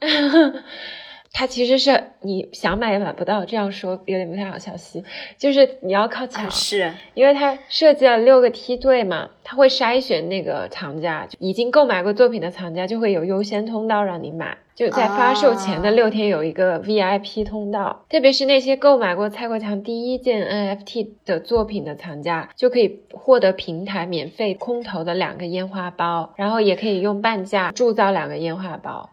[1.32, 4.58] 它其实是你想买也买不到，这样说有点不太好。
[4.58, 5.02] 小溪
[5.38, 14.58] 就是你要靠抢，是因为它设计了六个梯队嘛，它会筛选那个藏家，已经购买过作品的藏家就会有优先通道让你买。
[14.74, 29.10] 就在发售前的六天有一个 VIP 通道，特别是那些购买过蔡国强第一件 NFT 的作品的藏家，就可以获得平台免费空投的两个烟花包，然后也可以用半价铸造两个烟花包。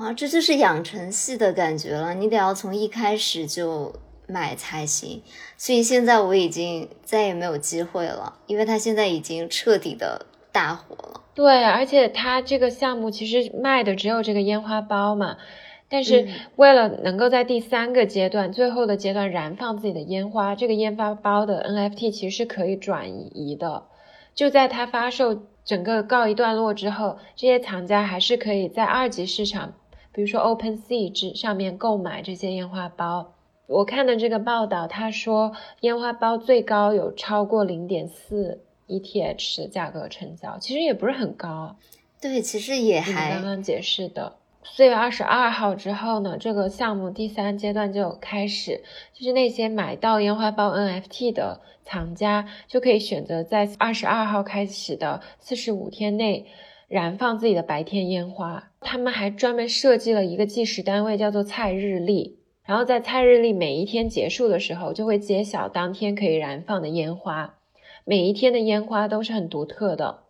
[0.00, 3.92] 啊，这就是养成系的感觉了，你得要从一开始就
[4.26, 5.22] 买才行。
[5.58, 11.20] 所以现在我已经再也没有机会了，因为它现在已经彻底的大火了。
[11.34, 15.36] 对，而且它这个项目其实卖的只有这个烟花包嘛，
[15.90, 23.84] 但是为了能够在第三个阶段、最后的阶段燃放自己的烟花，这个烟花包的 NFT 其实是可以转移的。
[24.34, 29.74] 就在它发售整个告一段落之后，这些藏家还是可以在二级市场，
[30.20, 33.32] 比如说 OpenSea 之上面购买这些烟花包。
[33.66, 38.60] 我看的这个报道，他说烟花包最高有超过零点四。
[38.86, 41.76] ETH 的价格成交其实也不是很高，
[42.20, 44.36] 对，其实也还刚刚解释的。
[44.62, 48.82] 四月二十二号之后呢，这个项目第三阶段就开始，
[49.14, 56.46] 就是那些买到烟花包 NFT 的藏家就可以选择在二十二号开始的四十五天内
[56.88, 58.69] 燃放自己的白天烟花。
[58.80, 67.58] 他们还专门设计了一个计时单位，叫做菜日历，然后在菜日历每一天结束的时候，就会揭晓当天可以燃放的烟花。
[68.04, 70.20] 每一天的烟花都是很独特的，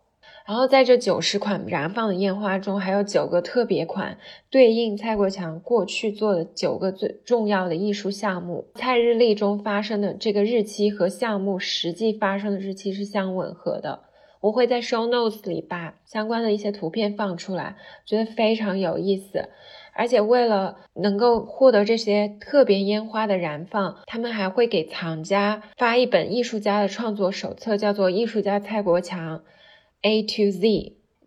[0.45, 4.17] 然后在这九十款燃放的烟花中，还有九个特别款，
[4.49, 8.67] 对应蔡国强过去做的九个最重要的艺术项目。
[8.75, 14.01] 蔡日历中发生的这个日期和项目实际发生的日期是相吻合的。
[14.41, 19.49] 我会在 show notes 里把相关的一些图片放出来，觉得非常有意思。
[19.93, 29.43] 而且为了能够获得这些特别烟花的燃放，他们还会给藏家发一本艺术家的创作手册，叫做《艺术家蔡国强
[30.01, 30.67] A to Z》。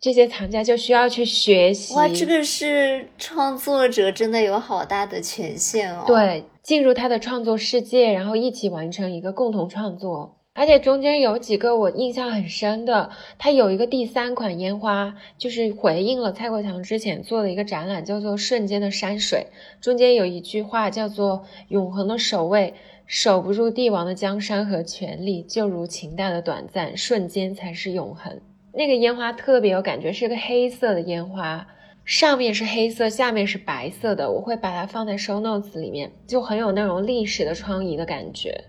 [0.01, 1.95] 这些藏家就需要去学习。
[1.95, 6.03] 哇，这个是创作者真的有好大的权限哦。
[6.05, 10.34] 对，进入他的创作世界，然后一起完成一个共同创作。
[10.57, 19.47] 而且中间有几个我印象很深的，它有一个第三款烟花，就是回应了蔡国强之前做的一个展览，叫做《瞬间的山水》。
[19.83, 22.73] 中间有一句话叫做“永恒的守卫，
[23.05, 28.39] 守不住帝王的江山和权力，就如情淡的短暂，瞬间才是永恒。”
[28.71, 31.67] 那个烟花特别有感觉，是个黑色的烟花，
[32.05, 34.31] 上面是黑色，下面是白色的。
[34.31, 38.63] 我会把它放在 show notes 里面，就很有那种历史的疮痍的感觉。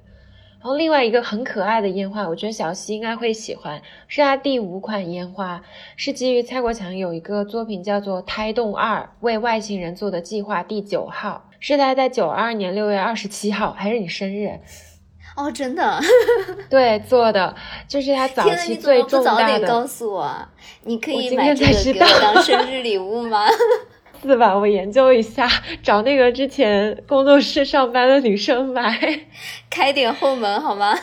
[0.67, 5.63] 然后另外一个很可爱的烟花，我觉得小西应该会喜欢，是他第五款烟花，
[5.95, 14.59] 是基于蔡国强有一个作品叫做《胎动二为外星人做的计划》第九号，是他在九二年六月二十七号，还是你生日？
[15.37, 16.01] 哦，真的？
[16.69, 17.55] 对，做的
[17.87, 19.41] 就是他早期最重大的。
[19.43, 20.37] 早点告诉我，
[20.83, 23.47] 你可以买这个给我当生日礼物吗？
[24.27, 24.59] 是吧？
[24.59, 25.49] 我研究一下，
[25.83, 28.99] 找那个之前工作室上班的女生买，
[29.71, 30.95] 开点后门好吗？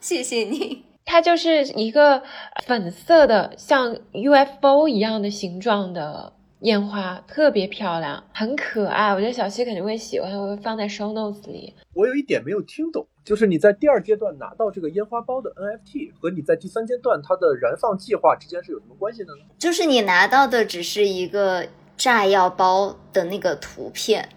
[0.00, 0.84] 谢谢你。
[1.04, 2.22] 它就是一个
[2.66, 9.08] 粉色的，像 UFO 一样的形状的烟花，特别漂亮，很可爱。
[9.14, 11.74] 我觉得小七肯定会喜欢，我会放在 show notes 里。
[11.94, 19.40] 我有一点没有听懂，就是你在第二阶段拿到这个烟花包的 NFT 和你在第三阶段它的燃放计划之间是有什么关系的呢？
[19.58, 21.66] 就是你拿到的只是一个。
[21.98, 24.30] 炸药包的那个图片，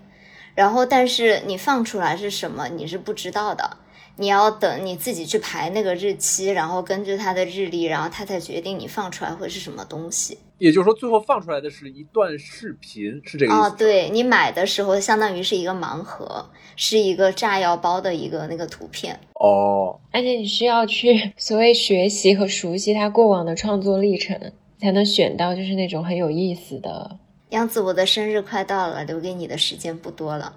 [0.55, 3.77] 然后但是你放出来是什么，你是不知道的。
[4.17, 10.37] 你要等你自己去排那个日期，然后根据它的日历，然后它才决定你放出来会是什么东西。
[10.57, 13.61] 也就是说，最后放出来的是一段视频，是这个意思。
[13.63, 19.19] 哦，对你买的时候相当于是一个盲盒，是一个炸药包的一个那个图片。
[19.35, 27.17] 哦，而且你需要去所谓学习和熟悉他过往的创作历程，才能选到就是那种很有意思的。
[27.51, 30.55] 杨子，我的生日快到了，留给你的时间不多了。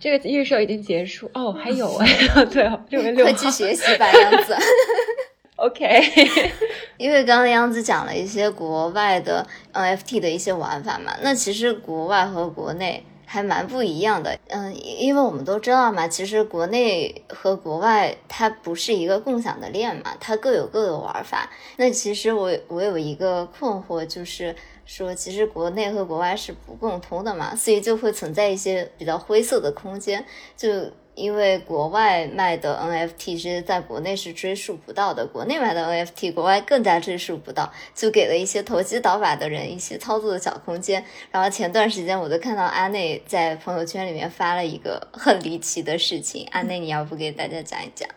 [0.00, 2.06] 这个预售已经结束哦，还有哎，
[2.52, 4.56] 对，六月六快去学习吧，杨子。
[5.56, 6.02] OK，
[6.96, 14.38] 因为刚刚杨子讲了一些国外的 NFT 的一些玩法嘛，那其实国外和国内还蛮不一样的。
[14.48, 21.50] 嗯，因为我们都知道嘛，其实国内和国外它不是一个共享的链嘛，它各有各的玩法。
[21.76, 24.56] 那其实我我有一个困惑就是。
[24.86, 30.24] 说其实国内和国外是不共通的嘛，所以就会存在一些比较灰色的空间。
[30.56, 41.04] 就因为国外卖的 NFT 是在国内是追溯不到的，国内卖的 NFT 国外更加追溯不到，就给了一些投机倒把的人一些操作的小空间。
[41.30, 48.08] 然后前段时间我就看到阿内在朋友圈里面发了一个很离奇的事情，阿内你要不给大家讲一讲？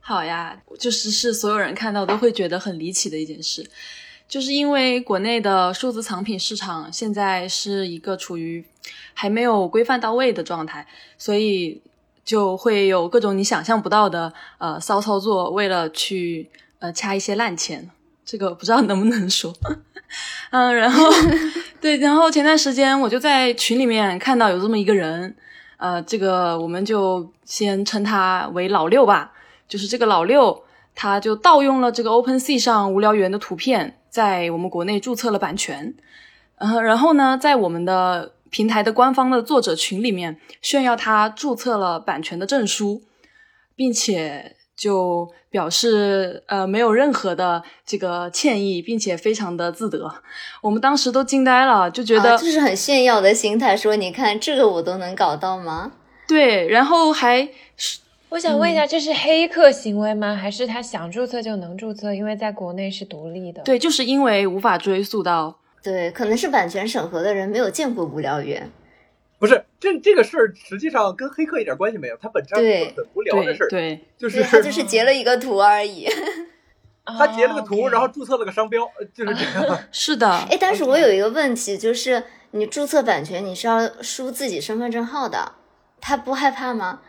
[0.00, 3.68] 好呀，就是是所有人看到都会觉得很离奇的一件事。
[4.28, 8.64] 就是因为国内的数字藏品市场现在是一个处于
[9.14, 10.86] 还没有规范到位的状态，
[11.16, 11.82] 所以
[12.24, 17.90] 就会有各种你想象不到的呃骚操作，为了去呃掐一些烂钱。
[18.26, 19.50] 这个不知道能不能说，
[20.52, 21.08] 嗯，然后
[21.80, 25.34] 对，然后前段时间我就在群里面看到有这么一个人，
[25.78, 29.32] 呃，这个我们就先称他为老六吧，
[29.66, 30.62] 就是这个老六，
[30.94, 33.97] 他就盗用了这个 OpenSea 上无聊猿的图片。
[34.10, 35.94] 在我们国内注册了版权，
[36.56, 43.02] 呃，然后呢，在我们的平台的官方的作者群里面炫耀他注册了版权的证书，
[43.76, 50.22] 并且就表示呃没有任何的这个歉意，并且非常的自得。
[50.62, 55.92] 我们当时都惊呆了，就觉得就是很炫耀的心态，说你看这个我都能搞到吗？
[56.26, 57.48] 对，然后还。
[58.30, 60.34] 我想问一下，这是黑客行为吗？
[60.34, 62.12] 还是他想注册就能注册？
[62.14, 63.62] 因为在国内是独立的。
[63.62, 65.58] 对，就是因为无法追溯到。
[65.82, 68.70] 对，可能是版权审核的人没有见过无聊猿。
[69.38, 73.68] 不是，这这个事儿实际上跟黑客一点关系没有，他本质上是很无聊的事儿。
[73.70, 76.06] 对， 就是他就是截了一个图而已。
[77.06, 79.78] 他截了个图，然后注册了个商标，就是这样。
[79.90, 80.28] 是的。
[80.28, 85.52] 哎，但是我有一个问题，就是你注册版权，你是要输自己身份证号的，
[86.02, 87.00] 他不害怕吗？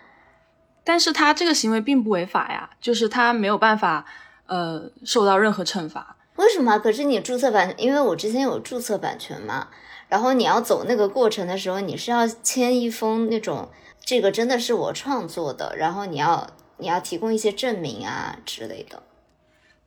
[0.89, 4.03] 但是他这个行为并不违法呀，就是他没有办法，
[4.47, 6.17] 呃，受到任何惩罚。
[6.37, 6.79] 为什么？
[6.79, 9.67] 可是你注册版，因为我之前有注册版权嘛，
[10.07, 13.69] 然后你要走那个过程的时候，你是要签一封那种，
[14.03, 19.03] 这个真的是我创作的，然后你要你要提供一些证明啊之类的。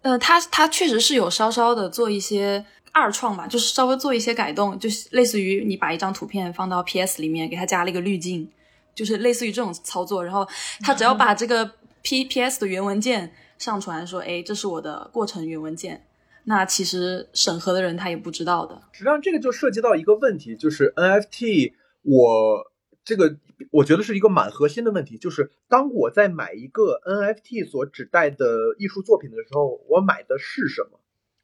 [0.02, 8.48] 呃，他他确实是有稍稍的做一些二创吧，就是稍微做一些改动，就是类似于你把一张图片放到 PS 里面，给它加了一个滤镜，
[8.94, 10.24] 就是类似于这种操作。
[10.24, 10.46] 然后
[10.80, 11.70] 他只要把这个
[12.02, 16.06] P P S 的原文件上传，说，哎，这是我的过程原文件，
[16.44, 18.82] 那其实审核的人他也不知道的。
[18.92, 21.72] 实际上，这个就涉及到一个问题，就是 NFT，
[22.02, 22.72] 我
[23.04, 23.36] 这个
[23.70, 30.98] 我觉得是一个蛮核心的问题，就是当我在买一个 NFT 所指代的艺术作品的时候，我买的是什么？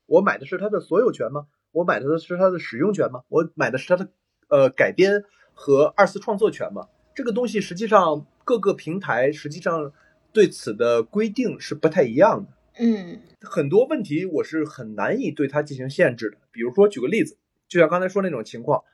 [0.07, 1.47] 我买的是它的所有权吗？
[1.71, 3.21] 我买的是它的使用权吗？
[3.29, 4.09] 我买的是它的
[4.49, 5.23] 呃改编
[5.53, 6.89] 和二次创作权吗？
[7.19, 9.93] 这个东西实际上各个平台实际上
[10.33, 12.53] 对此的规定是不太一样的。
[12.79, 16.37] 嗯很多问题我是很难以对它进行限制的。
[16.53, 18.85] 比如说，举个例子，就像刚才说那种情况，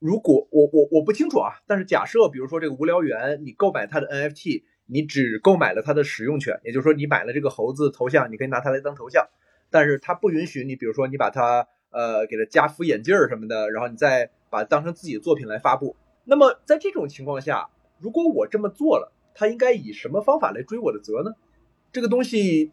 [0.00, 9.24] 如果我我我不清楚啊，但是假设比如说这个无聊猿，你购买它的 NFT，你只购买了它的使用权，也就是说你买了这个猴子头像，你可以拿它来当头像，
[9.70, 15.94] 但是它不允许你，比如说你把它呃给它加副眼镜儿什么的，然后你再把它当成自己的作品来发布。
[16.24, 17.68] 那么在这种情况下，
[17.98, 21.32] 如果我这么做了，他应该以什么方法来追我的责呢？
[21.92, 22.72] 这个东西。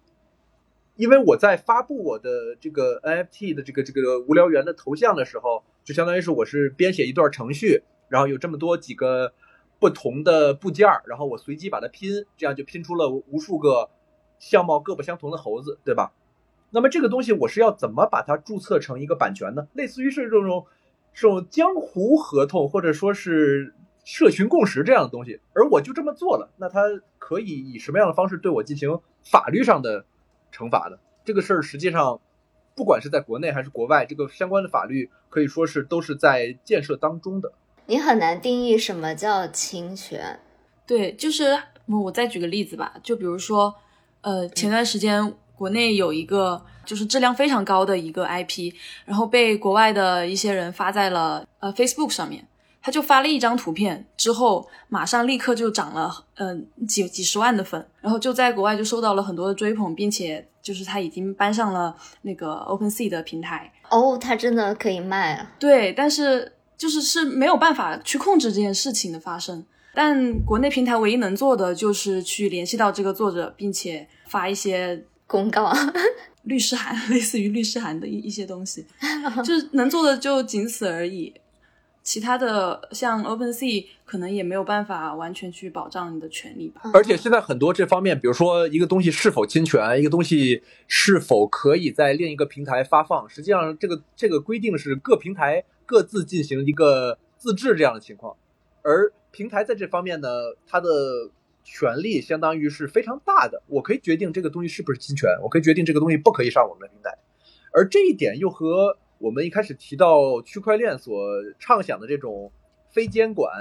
[0.96, 9.32] 因为我在发布我的这个 NFT 的这个这个无聊猿的头像的时候，就相当于是我是编写一段程序，然后有这么多几个
[9.80, 13.90] 不同的部件，然后我随机把它拼，这样就拼出了无数个
[14.40, 16.12] 相貌各不相同的猴子，对吧？
[16.72, 19.70] 那么这个东西我是要怎么把它注册成一个版权呢？
[19.72, 20.66] 类似于是这种
[21.20, 23.74] 这种江湖合同或者说是
[24.06, 26.82] 社群共识这样的东西，而我就这么做了，那他
[27.18, 30.06] 可以以什么样的方式对我进行法律上的？
[30.52, 32.20] 惩罚呢这个事儿，实际上，
[32.76, 37.54] 不管是在国内还是国外，这个相关的法律可以说是都是在建设当中的。
[37.86, 40.40] 你很难定义什么叫侵权。
[40.88, 41.56] 对，就是
[41.86, 43.76] 我再举个例子吧，就比如说，
[44.22, 48.74] 呃，前段时间国内有一个就是质量非常高的一个 IP，
[49.06, 52.44] 然后被国外的一些人发在了呃 Facebook 上面。
[52.82, 63.72] 他就发了一张图片，之后马上立刻就涨了，嗯，几几十万的粉，然后就在国外就受到了很多的追捧，并且就是他已经搬上了那个 OpenSea 的平台。
[63.92, 65.52] 哦，他真的可以卖啊？
[65.60, 69.64] 对，但是就是是没有办法去控制这件事情的发生。
[69.94, 75.70] 但国内平台唯一能做的就是去联系到这个作者，并且发一些公告、
[76.44, 78.86] 律师函， 类似于律师函的一一些东西，
[79.44, 81.34] 就是能做的就仅此而已。
[82.02, 86.82] 其他的像 OpenSea 可能也没有办法完全去保障你的权利吧。
[86.94, 98.36] 而且现在很多这方面，比如说一个东西是否侵权，一个东西是否可以在另一个平台发放，实际上这个这个规定是各平台各自进行一个自治这样的情况。
[98.82, 100.30] 而平台在这方面呢，
[100.66, 100.88] 它的
[101.72, 107.16] 权利相当于是非常大的，我可以决定这个东西是不是侵权，我可以决定这个东西不可以上我们的平台。
[107.72, 111.14] 而这一点又和我们一开始提到区块链所
[111.60, 112.52] 畅想的这种
[112.90, 113.52] 非监管、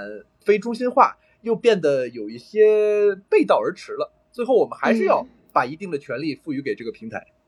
[0.43, 4.11] 非中心化，又变得有一些背道而驰了。
[4.31, 7.17] 最后，我们还是要把一定的权利赋予给这个平台。
[7.19, 7.38] 呃，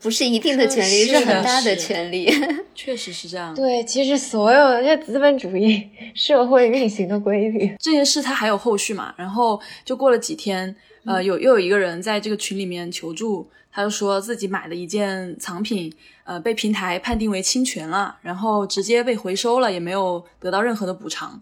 [0.00, 2.30] 不是一定的权利，是很大的权利。
[2.74, 3.54] 确实是这样。
[3.54, 9.14] 对，其实所有的这资本主义社会运行的规律，这件事它还有后续嘛？
[9.16, 10.74] 然后就过了几天，
[11.04, 13.48] 呃，有又有一个人在这个群里面求助。
[13.70, 15.92] 他就说自己买了一件藏品，
[16.24, 21.40] 呃，被平台判定为侵权了，然后直接被回收了，也没有得到任何的补偿。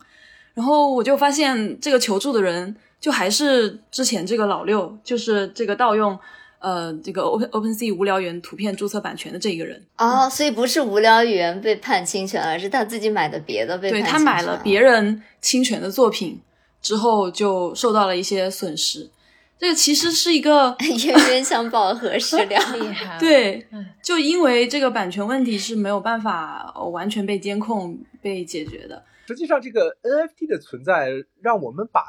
[0.53, 6.19] 然后我就发现这个求助的人就还是之前这个老六，就是这个盗用
[6.59, 9.85] 呃这个 Open OpenSea 无聊猿图片注册版权的这一个人。
[9.99, 16.41] 哦，所以不是无聊猿被判侵权而，是他自己买的别的被对他买了别人侵权的作品
[16.81, 19.11] 之后，就受到了一些损失。
[19.59, 20.77] 这个其实是一个
[21.07, 22.45] 冤冤相报何时了？
[22.77, 23.19] 厉害。
[23.19, 23.67] 对，
[24.03, 29.03] 就因为这个版权问题是没有办法完全被监控、被解决的。
[29.27, 31.09] 实际上，这个 NFT 的存在
[31.41, 32.03] 让我们把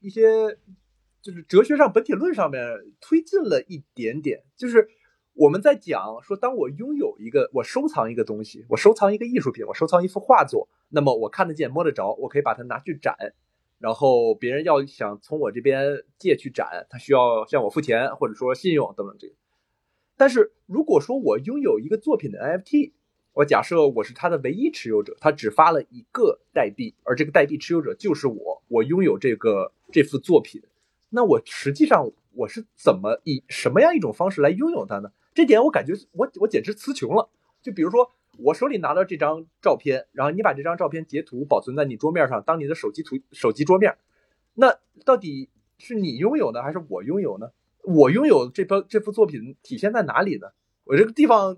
[0.00, 0.22] 一些
[1.24, 2.62] 就是哲学上本体论上面
[3.00, 4.42] 推进了一点点。
[4.58, 4.86] 就是
[5.32, 13.16] 我们在讲说，当我拥有一个，我收藏一个东西，我收藏一个艺术品，我收藏一幅画作，那么我看得见、摸得着，我可以把它拿去展。
[13.78, 19.34] 然后别人要想从我这边借去展，他需要向我付钱，或者说信用等等这个。
[20.18, 22.92] 但是如果说我拥有一个作品的 NFT，
[23.32, 30.62] 我假设我是他的唯一持有者，他只发了一个代币，而这个代币持有者就是我，我拥有这个这幅作品，
[31.14, 35.12] 那我实际上我是怎么以什么样一种方式来拥有它呢？
[35.32, 37.30] 这点我感觉我我简直词穷了。
[37.62, 43.96] 就比如说，我手里拿到这张照片，然后你把这张照片截图保存在你桌面上，当你的手机图手机桌面，
[44.54, 45.48] 那到底
[45.78, 47.46] 是你拥有呢，还是我拥有呢？
[47.84, 50.48] 我拥有这幅这幅作品体现在哪里呢？
[50.84, 51.56] 我这个地方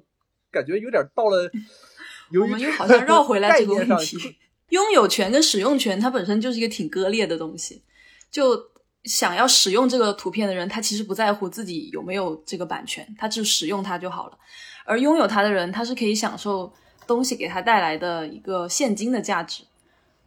[0.50, 1.50] 感觉有点到了，
[2.40, 4.36] 我们又好像绕回来这个问题。
[4.68, 7.82] 拥有权跟使用权，它本身就是一个挺割裂的东西。
[8.30, 8.70] 就
[9.07, 14.38] 想要使用这个图片的人，他其实不在乎自己有没有这个版权，他只使用它就好了。
[14.84, 16.72] 而拥有它的人，他是可以享受
[17.07, 19.64] 东西给他带来的一个现金的价值。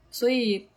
[0.10, 0.68] 所以，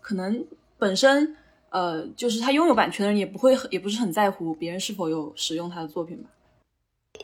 [0.00, 0.44] 可能
[0.78, 1.36] 本身，
[1.70, 6.28] 呃，就是他拥有版权的人也不会，也不是很在乎别人是否有使用他的作品吧。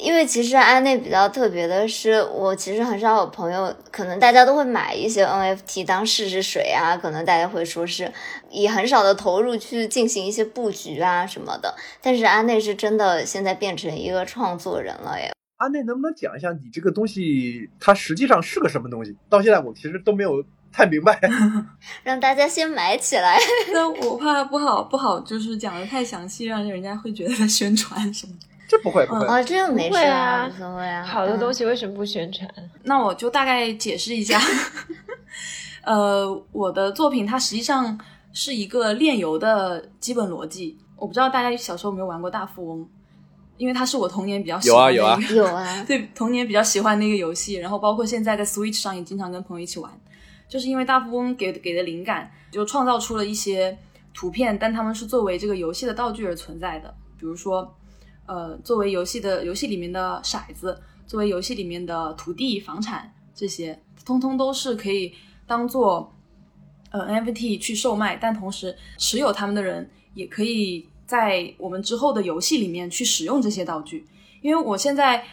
[0.00, 8.12] 因为其实安内比较特别的是，我其实很少有朋友，可能大家都会买一些 NFT 当试试水啊，可能大家会说是
[8.50, 11.74] 以很少的投入去进行一些布局啊什么的。
[12.00, 15.32] 但是安内是真的现在变成一个创作人了耶。
[15.56, 19.16] 安内能不能讲一下你这个东西它实际上是个什么东西？
[19.28, 21.18] 到现在我其实都没有太明白。
[22.04, 23.36] 让大家先买起来。
[23.72, 28.34] 那我怕不好不好，就是讲的太详细，让人家会觉得在宣传什么。
[28.68, 31.02] 这不会不会啊，这个没事啊，无所谓啊。
[31.02, 32.46] 好的东西为什么不宣传？
[32.82, 34.38] 那我就大概解释一下。
[35.82, 37.98] 呃，我的作品它实际上
[38.30, 40.76] 是一个炼油的基本逻辑。
[40.96, 42.86] 我不知道大家小时候有没有玩过大富翁，
[43.56, 47.54] 因为它是我童年比较喜欢有啊有啊， 对童年比较喜欢的一个游戏。
[47.54, 49.90] 然后包括现在在 Switch 上也经常跟朋友一起玩，
[50.46, 53.78] 就是因为大富翁给给的灵感，就创造出了一些
[54.12, 57.74] 图片，但他们是作为这个游戏的道具而存在的，比如说。
[58.28, 65.14] 呃，作为游戏的游戏里面的骰子，作为游戏里面的土地、房产这些，通通都是可以
[65.46, 66.14] 当做
[66.90, 74.06] 呃 NFT 去售卖，但同时持有他们的人也可以在我们之后的游戏里面去使用这些道具。
[74.42, 75.24] 因为我现在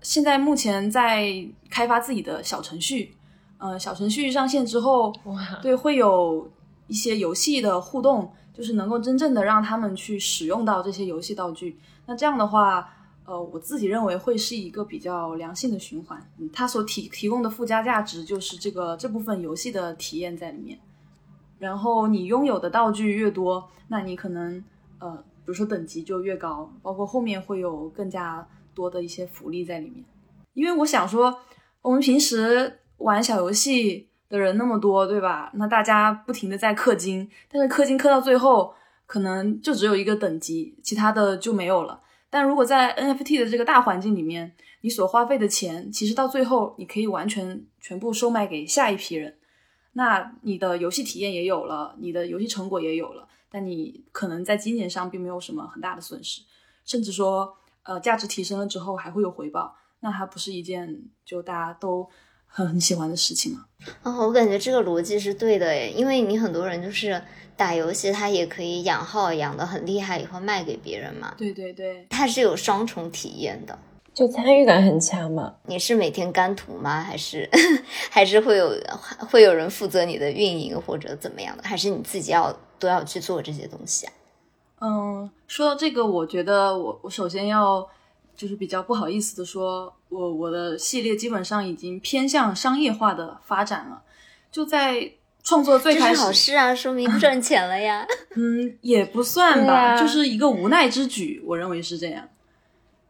[0.00, 3.16] 现在目前在开发自己的小程序，
[3.58, 5.12] 呃，小程序上线之后，
[5.60, 6.48] 对，会有
[6.86, 11.78] 一些游戏的互动，就是能够真正的让他们去使用到这些游戏道具。
[12.06, 12.88] 那这样的话，
[13.26, 16.26] 呃，我自己认为会是一个比较良性的循环。
[16.52, 20.78] 它所提提供的附加价值就是这个这部分游戏的体验在里面。
[21.58, 24.64] 然后你拥有的道具越多，那你可能
[24.98, 30.02] 呃，比如说等级就越高，包括后面会有更加多的一些福利在里面。
[30.54, 31.40] 因为我想说，
[31.82, 35.50] 我们平时玩小游戏的人那么多，对吧？
[35.54, 38.74] 那大家不停的在氪金，但是氪金氪到最后。
[39.08, 42.02] 可能就只有一个等级，其他的就没有了。
[42.28, 49.36] 但如果在 NFT 的这个大环境里面，你所花费的钱，其实到最后你可以完全全部售卖给下一批人，
[49.92, 56.42] 那你的游戏体验也有了，你的游戏成果也有了，但你可能在金钱上并没有什么很大的损失，
[56.84, 62.10] 甚至说，呃，价值提升了之后还会有回报，那还不是一件就大家都
[62.56, 63.66] 很很喜欢的事情吗？
[64.02, 67.20] 哦，我感觉这个逻辑是对的诶，因为你很多人就是。
[67.58, 71.34] 打游戏，他也可以养号养的很厉害，以后卖给别人嘛。
[71.38, 73.78] 对对对，它是有双重体验的，
[74.12, 75.54] 就参与感很强嘛。
[75.64, 77.00] 你是每天干图吗？
[77.00, 77.48] 还是
[78.10, 78.78] 还是会有
[79.30, 81.62] 会有人负责你的运营或者怎么样的？
[81.62, 84.12] 还是你自己要都要去做这些东西啊？
[84.82, 87.88] 嗯，说到这个，我觉得我我首先要
[88.36, 94.02] 就是比较不好意思的说，我我的系列基本上已经偏向商业化的发展了，
[94.50, 95.12] 就在。
[95.48, 98.04] 创作最开始好事啊，说明赚钱了呀。
[98.34, 102.28] 嗯，也不算吧，就是一个无奈之举，我认为是这样。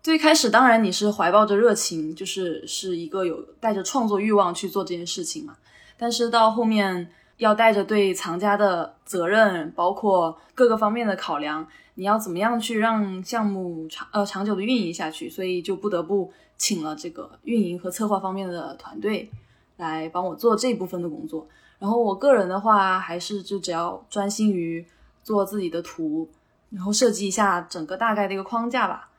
[0.03, 5.57] 最开始当然你是怀抱着热情，就是是一个有带着创作欲望去做这件事情嘛。
[5.97, 11.67] 但是到后面要带着对藏家的责任，包括各个方面的考量，
[11.97, 19.31] 你要怎么样去让项目长呃长久的运营下去，所以就不得不请了这个运营和策划方面的团队
[19.79, 21.47] 来帮我做这部分的工作。
[21.79, 24.87] 然后我个人的话，还是就只要专心于
[25.23, 26.29] 做自己的图，
[26.71, 29.11] 然后设计一下整个大概的一个框架吧。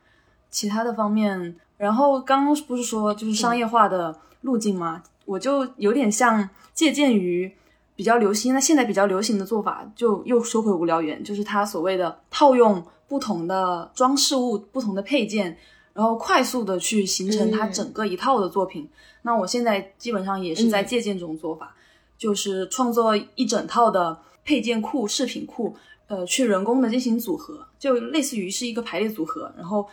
[0.50, 5.02] 其他的方面，然后刚刚不是说就是商业化的路径吗？
[5.24, 7.54] 我就有点像借鉴于
[7.98, 15.58] 比较流行，那现在比较流行的做法，就又说回无聊园，就是它所谓的套用不同的装饰物、不同的配件，
[15.94, 18.88] 然后快速的去形成它整个一套的作品。
[19.22, 21.74] 那我现在基本上也是在借鉴这种做法。
[22.16, 25.76] 就是创作一整套的配件库、饰品库，
[26.08, 29.88] 呃，去人工的进行组合，就类似于是一个排列组合，然后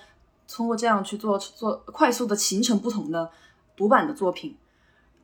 [0.48, 3.30] 通过这样去做做快速的形成不同的
[3.76, 4.56] 独版的作品，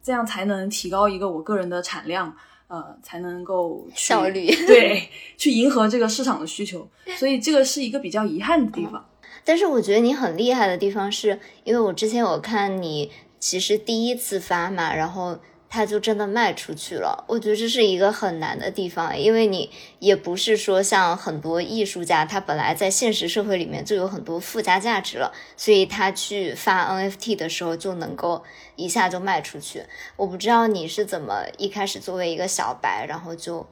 [0.04, 2.32] 这样才能提高一个我个人的产量，
[2.72, 9.06] 呃，才能够效率对， 去迎合这个市场的需求，所以这个是一个比较遗憾的地方。
[9.44, 15.38] 但是我觉得你很厉害的地方是，因为我之前有看你其实第一次发嘛，然后
[15.74, 17.24] 它就真的卖出去了。
[17.28, 28.44] 我觉得这是一个很难的地方，因为你也不是说像很多艺术家，他本来在现实社会里面就有很多附加价值了，所以他去发 NFT 的时候就能够
[28.76, 29.86] 一下就卖出去。
[30.18, 33.66] 我不知道你是怎么一开始作为一个小白，然后就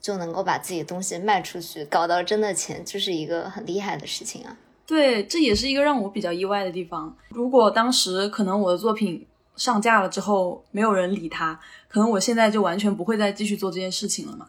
[0.00, 4.56] 就能够把自己的东西卖出去，搞到真的钱，就是一个很厉害的事情啊。
[4.84, 7.16] 对，这也是一个让我比较意外的地方。
[7.28, 9.24] 如果当时可能我的作品
[9.60, 14.46] 上架了之后没有人理他，可能我现在就完全不会再继续做这件事情了嘛。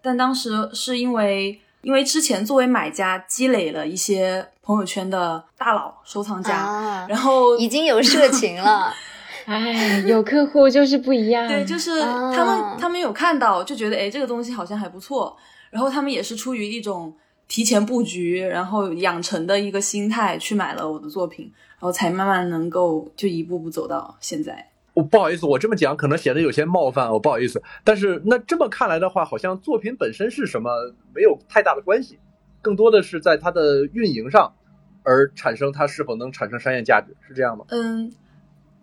[0.00, 8.94] 但当时是因为因为之前作为买家积累了一些朋友圈的大佬收藏家，啊，然后已经有社群了。
[9.44, 11.46] 哎，有客户就是不一样。
[11.46, 15.36] 对，就是啊他们他们有看到就觉得哎这个东西好像还不错，
[15.68, 17.14] 然后他们也是出于一种
[17.48, 24.70] 提前布局，然后养成的一个心态去买了我的作品，然后才慢慢能够就一步步走到现在。
[24.94, 27.62] 我不好意思，我这么讲可能显得有些冒犯，我不好意思。
[27.84, 30.70] 但是那这么看来的话，好像作品本身是什么
[31.14, 32.18] 没有太大的关系，
[32.62, 34.54] 更多的是在它的运营上，
[35.02, 37.66] 而产生它是否能产生商业价值，是这样吗？
[37.68, 38.10] 嗯，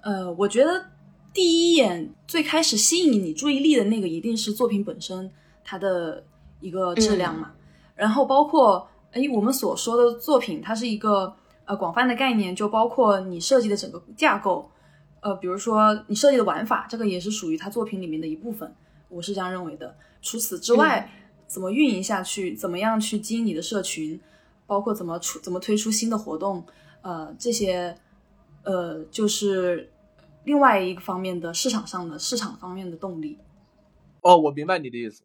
[0.01, 0.85] 呃，我觉得
[1.33, 5.31] 第一眼最开始吸引你注意力的那个一定是作品本身
[5.63, 6.23] 它的
[6.59, 7.51] 一个质量嘛，
[7.95, 11.35] 然后包括哎我们所说的作品，它是一个
[11.65, 14.69] 呃广泛的概念，就包括你设计的整个架构，
[15.21, 18.73] 呃，比如说你设计的玩法，这个也是属于它作品里面的一部分，
[19.09, 19.95] 我是这样认为的。
[20.21, 21.09] 除此之外，
[21.47, 24.19] 怎么运营下去，怎么样去经营你的社群，
[24.65, 26.65] 包括怎么出怎么推出新的活动，
[27.01, 27.95] 呃，这些
[28.63, 29.91] 呃就是
[30.45, 33.37] 另外一个方面的市场上的市场方面的动力。
[34.21, 35.23] 哦，我明白你的意思。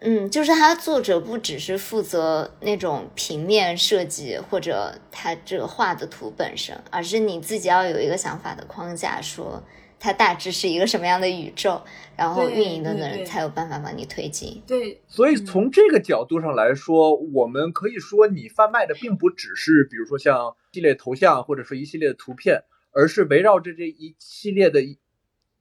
[0.00, 9.62] 嗯，就是他作者不只是负责那种平面设计或者他这个画的图本身，而是你自己要有一个想法的框架，说
[9.98, 11.82] 它大致是一个什么样的宇宙，
[12.16, 14.62] 然后运营的人才有办法帮你推进。
[14.64, 24.96] 对，所以从这个角度上来说，我们可以说你贩卖的并不只是比如说像系列头像或者说一系列的图片，而是围绕着这一系列的一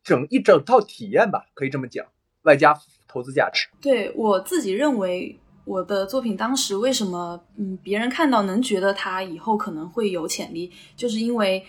[0.04, 2.06] 整一整套体验吧，可以这么讲，
[2.44, 3.68] 外加投资价值。
[3.82, 11.64] 对我自己认为，我的作品当时为什么嗯别人看到能觉得它以后可能会有潜力，就是因为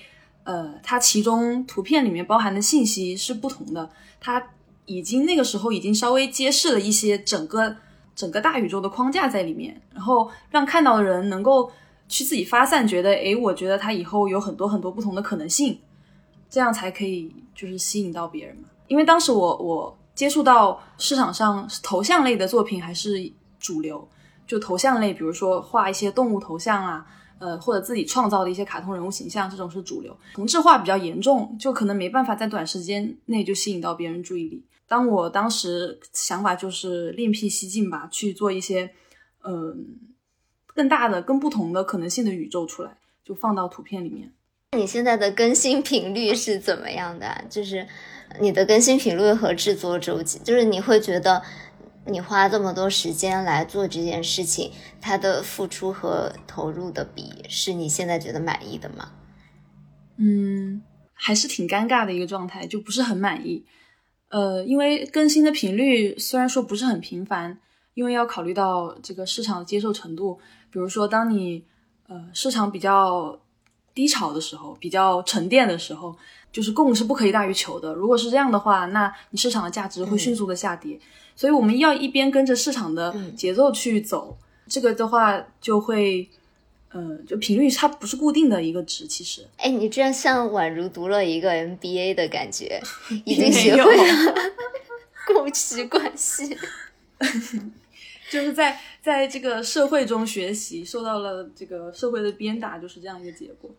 [0.44, 4.50] 呃它其中图片里面包含的信息是不同的，它
[4.86, 7.76] 已经那个时候已经稍微揭示了一些整个
[8.14, 11.70] 整个大宇宙的框架在里面，然后让看到的人能够
[12.08, 15.78] 去自己发散，觉得诶，我觉得它以后有很多很多不同的可能性，
[16.48, 18.68] 这样才可以就是吸引到别人嘛。
[18.86, 24.08] 因为当时我我接触到市场上头像类的作品还是主流，
[24.48, 27.06] 就头像类，比如说画一些动物头像啊，
[27.38, 30.18] 呃，或者自己创造的一些卡通人物形象，这种是主流。
[30.34, 34.66] 同质化比较严重，就可能没办法在短时间内就吸引到别人注意力。
[34.88, 38.90] 当我当时想法就是另辟蹊径吧，去做一些
[39.44, 40.00] 嗯、
[40.74, 44.32] 更大的、更不同的可能性的宇宙出来，就放到图片里面。
[44.76, 47.44] 你现在的更新频率是怎么样的？
[47.48, 47.86] 就是
[48.40, 51.42] 你的更新频率和制作周期，就是你会觉得
[52.06, 59.10] 你花这么多时间来做这件事情，它的付出和投入的比是你现在觉得满意的吗？
[60.16, 63.64] 嗯，还是挺尴尬的一个状态，就不是很满意。
[64.30, 67.58] 呃，因为更新的频率虽然说不是很频繁，
[67.94, 70.38] 因为要考虑到这个市场的接受程度。
[70.70, 71.64] 比如说，当你
[72.08, 73.40] 呃市场比较
[73.94, 76.14] 低潮的时候，比较沉淀的时候，
[76.52, 77.94] 就是供是不可以大于求的。
[77.94, 80.98] 如果是这样的话，那你市场的价值会迅速的下跌。
[81.34, 84.36] 所以我们要一边跟着市场的节奏去走，
[84.66, 86.28] 这个的话就会。
[86.94, 92.80] 嗯，就频率它不是固定的一个值，其实哎，你这样像宛如读了一个 MBA 的感觉，
[93.26, 94.34] 已经学会了
[95.28, 96.56] 供需关系。
[98.32, 103.70] 就是在在这个社会中学习，受到了这个社会的鞭打，就是这样一个结果。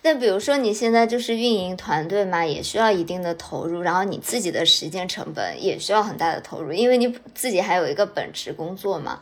[0.00, 9.20] 但比如说你现在就是运营团队嘛，也需要一定的投入，然后你自己的时间成本也需要很大的投入，因为你自己还有一个本职工作嘛，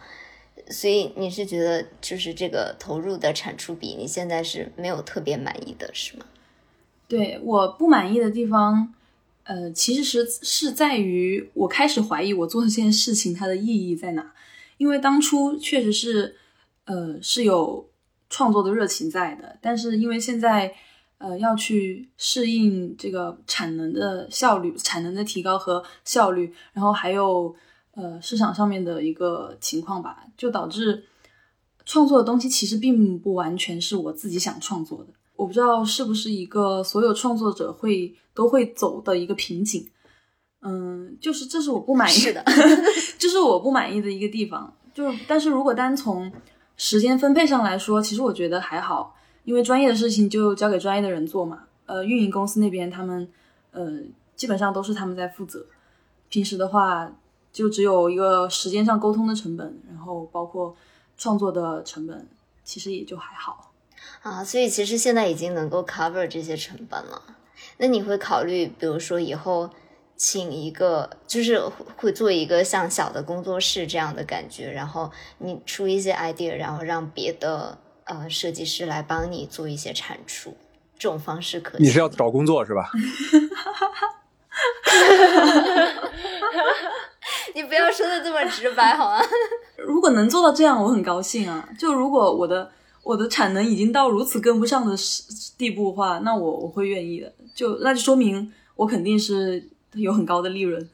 [0.68, 6.26] 所以你是觉得就是这个投入的产出比，你现在是没有特别满意的，是吗？
[7.08, 8.92] 对我不满意的地方，
[9.44, 14.32] 呃，其实是是在于我开始怀疑我做这件事情它的意义在哪，
[14.76, 16.36] 因为当初确实是，
[16.84, 17.88] 呃，是有
[18.36, 20.70] 创作的热情在的，但是因为现在，
[21.16, 27.56] 呃，要去适应这个产能的效率、产能的提高和效率，然后还有
[27.94, 31.06] 呃市场上面的一个情况吧，就导致
[31.86, 35.06] 创作的东西其实并不完全是我自己想创作的。
[35.34, 39.88] 我不知道是不是一个所有创作者会都会走的一个瓶颈。
[40.60, 42.44] 嗯，就是这是我不满意，是的，
[43.16, 44.76] 这是我不满意的一个地方。
[44.92, 46.30] 就但是如果单从
[46.76, 49.16] 时间分配上来说，其实我觉得还好。
[49.44, 53.28] 因为专业的事情就交给专业的人做嘛，呃，运营公司那边他们，
[53.70, 54.00] 呃，
[54.34, 55.64] 基本上都是他们在负责。
[56.28, 57.12] 平时的话，
[57.52, 60.74] 就只有一个时间上沟通的成本，然后包括
[61.16, 62.26] 创作的成本，
[62.64, 63.72] 其实也就还好。
[64.22, 67.22] 啊，所以其实现在已经能够 cover 这些成本了。
[67.78, 69.70] 那你会考虑，比如说以后
[70.16, 71.60] 请一个，就是
[71.96, 77.78] 会做一个像小的工作室这样的感觉，然后你出一些 idea，然后让别的。
[78.08, 80.56] 呃，设计师来帮你做一些产出，
[80.96, 82.88] 这种方式可你是要找工作是吧？
[87.52, 89.20] 你不要说的这么直白好吗？
[89.76, 91.68] 如果能做到这样，我很高兴啊。
[91.76, 92.70] 就如果我的
[93.02, 94.94] 我的产能已经到如此跟不上的
[95.58, 97.32] 地步的话，那我我会愿意的。
[97.56, 100.88] 就那就说明我肯定是有很高的利润。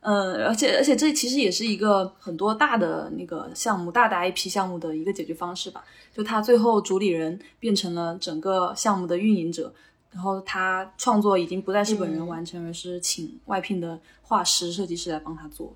[0.00, 5.82] 嗯，而且而且这其实也是一个很多大的那个项目、大的 IP 项目的一个解决方式吧。
[6.12, 9.72] 就他最后主理人变成了整个项目的运营者，
[10.12, 15.74] 然后他创作已经不再是本人完成，而是请外聘的画师、设计师来帮他做，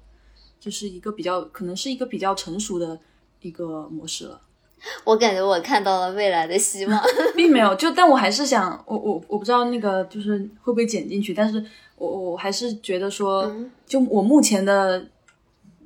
[0.60, 3.00] 就是一个比较可能是一个比较成熟的
[3.40, 4.42] 一个模式了。
[5.04, 7.02] 我感觉我看到了未来的希望，
[7.34, 7.74] 并没有。
[7.76, 11.64] 就但我还是想，我我我不知道那个就是会不会剪进去，但是
[11.98, 13.52] 我我还是觉得说，
[13.86, 15.06] 就我目前的，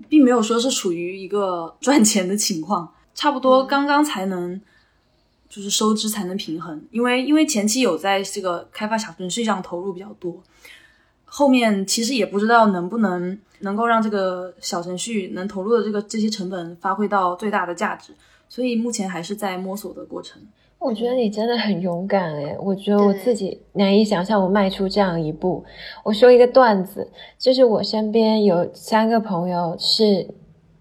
[0.08, 2.92] 并没有说是处于一个赚钱的情况。
[3.14, 4.60] 差不多刚刚才能，
[5.48, 10.42] 就是收支才能平衡，因为因为前期有在这个开发小程序上投入比较多，
[11.24, 18.14] 后面其实也不知道能不能能够让这个小程序能投入的这个这些成本发挥到最大的价值，
[18.48, 20.40] 所以目前还是在摸索的过程。
[20.84, 25.64] 我觉得你真的很勇敢诶，我觉得我自己难以想象我迈出这样一步。
[26.04, 30.26] 我说一个段子，就是我身边有三个朋友是，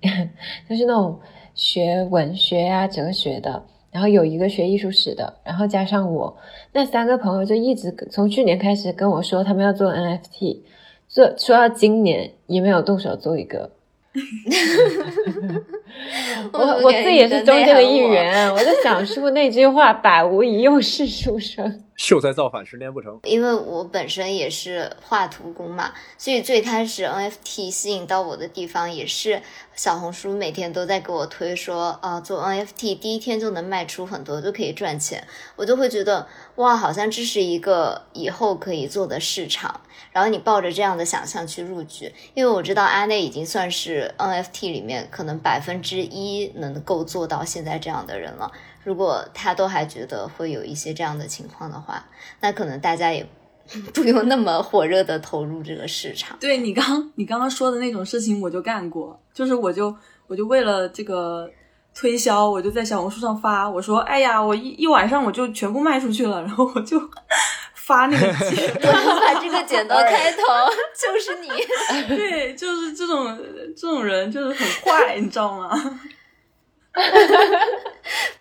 [0.69, 1.19] 就是那种。
[1.53, 6.35] 学文学啊、哲学的，然后有一个学艺术史的，然后加上我，
[6.71, 10.61] 那三个朋友就一直从去年开始跟我说他们要做 NFT，
[11.09, 13.69] 做说到今年也没有动手做一个。
[16.53, 23.19] 我我自己也是中间的一员，我就想说那句话“百无一用是书生 ”。秀才造反，十年不成。
[23.25, 29.39] 因为我本身也是画图工嘛，所以最开始 NFT 吸引到我的地方也是
[29.75, 35.23] 小红书每天都在给我推说，啊，做 NFT 第一天就能卖出很多，就可以赚钱，
[35.55, 36.25] 我就会觉得
[36.55, 39.81] 哇，好像这是一个以后可以做的市场。
[40.11, 48.49] 然后你抱着这样的想象去入局，因为我知道阿内已经算是 NFT 里面可能百分之之一能够做到现在这样的人了。
[48.85, 52.05] 如果他都还觉得会有一些这样的情况的话，
[52.39, 53.27] 那可能大家也
[53.93, 56.37] 不用那么火热的投入这个市场。
[56.39, 59.93] 对你刚你刚刚说的那种事情，我就干过，就是我就
[60.27, 61.51] 我就为了这个
[61.93, 66.97] 推销，我就在小红书上发，我说，哎呀，我一一晚上我就全部卖出去了，然后我就
[67.83, 70.39] 发那个 剪，我就把这个剪到 开头，
[70.95, 71.49] 就是你，
[72.07, 73.37] 对，就是这种
[73.75, 75.99] 这种人就是很坏，你知道吗？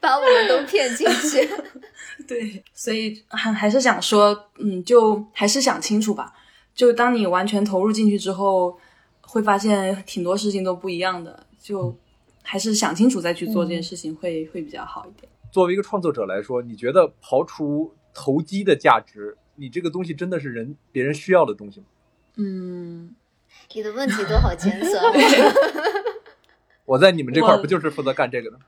[0.00, 1.48] 把我们都骗进去，
[2.28, 6.32] 对，所以还还是想说，嗯，就还是想清楚吧。
[6.74, 8.78] 就当你完全投入进去之后，
[9.22, 11.46] 会发现挺多事情都不一样的。
[11.60, 11.94] 就
[12.42, 15.30] 还是想清楚再去做这件事情，会会比较好一点。
[15.52, 21.86] 作为一个创作者来说，你觉得刨出投机的价值，你这个东西真的是人别人需要的东西吗？
[22.36, 23.14] 嗯，
[23.74, 25.02] 你的问题都好尖酸。
[26.84, 28.58] 我在你们这块不就是负责干这个的？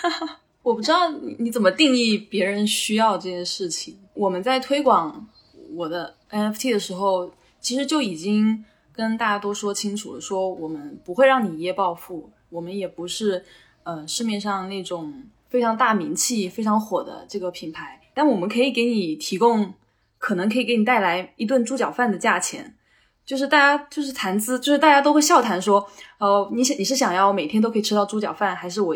[0.62, 3.98] 我不知道你怎么定义别人需要这件事情。
[4.14, 5.28] 我们在推广
[5.74, 13.44] 我的 NFT 的时候，其实就已经跟大家都说清楚了，说我们不会让你一夜暴富，我们也不是
[13.82, 19.72] 呃市面上那种非常大名气、非常火的这个品牌，但我们可以给你提供，
[20.18, 22.76] 可能可以给你带来一顿猪脚饭的价钱。
[23.24, 28.94] 就是大家就是谈资，就是大家都会笑谈说，呃，你想你是想要每天都可以吃到猪脚饭，还是我，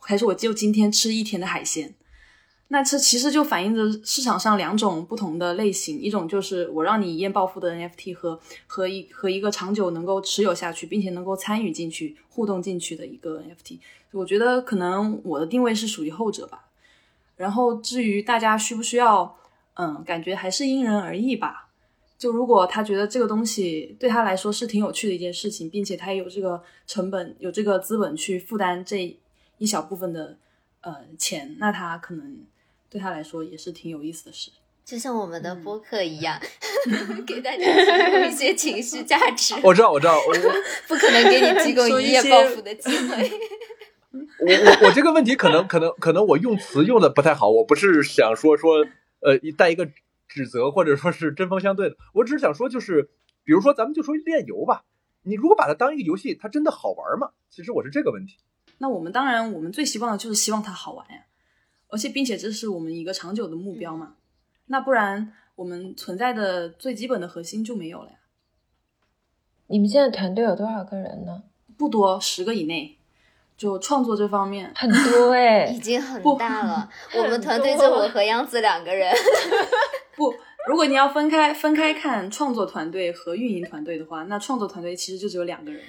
[0.00, 1.94] 还是我就今天吃一天的海鲜？
[2.66, 13.78] 那这其实就反映着市场上两种不同的类型，一种就是我让你一夜暴富的 NFT 和和一和一个长久能够持有下去，并且能够参与进去、互动进去的一个 NFT。
[14.10, 16.64] 我觉得可能我的定位是属于后者吧。
[17.38, 19.34] 然后至于大家需不需要
[19.74, 21.68] 嗯，感觉还是因人而异吧。
[22.18, 29.16] 就如果他觉得这个东西对他来说是挺有趣的一件事情，并且他也有这个成本、有这个资本去负担这
[29.58, 30.36] 一小部分的
[30.80, 32.38] 呃钱，那他可能
[32.90, 34.50] 对他来说也是挺有意思的事。
[34.84, 36.40] 就像我们的播客一样，
[37.26, 39.54] 给大家提供一些情绪价值。
[39.62, 40.32] 我知道，我知道，我
[40.88, 43.30] 不可能给你提供一夜暴富的机会。
[44.10, 48.86] 我我我这个问题可能可能可能我用词用的不太好，我不是想说说
[49.20, 49.90] 呃带一个
[50.26, 53.10] 指责或者说是针锋相对的，我只是想说就是，
[53.44, 54.84] 比如说咱们就说炼油吧，
[55.22, 57.30] 你如果把它当一个游戏，它真的好玩吗？
[57.50, 58.38] 其实我是这个问题。
[58.78, 61.26] 那我们当然，我们最希望的就是希望它好玩呀，
[61.88, 64.16] 而且并且这是我们一个长久的目标嘛。
[64.66, 68.16] 那不然我们存在的最基本的核心就没有了呀。
[69.66, 71.42] 你们现在团队有多少个人呢？
[71.76, 72.97] 不多，十个以内。
[73.58, 76.88] 就创作这方面，很多哎、已经很大了。
[77.14, 79.12] 我们团队就我和杨子两个人。
[80.16, 80.32] 不，
[80.68, 85.82] 如果你要分开分开看创作团队和运营团队的话，那创作团队其实就只有两个人，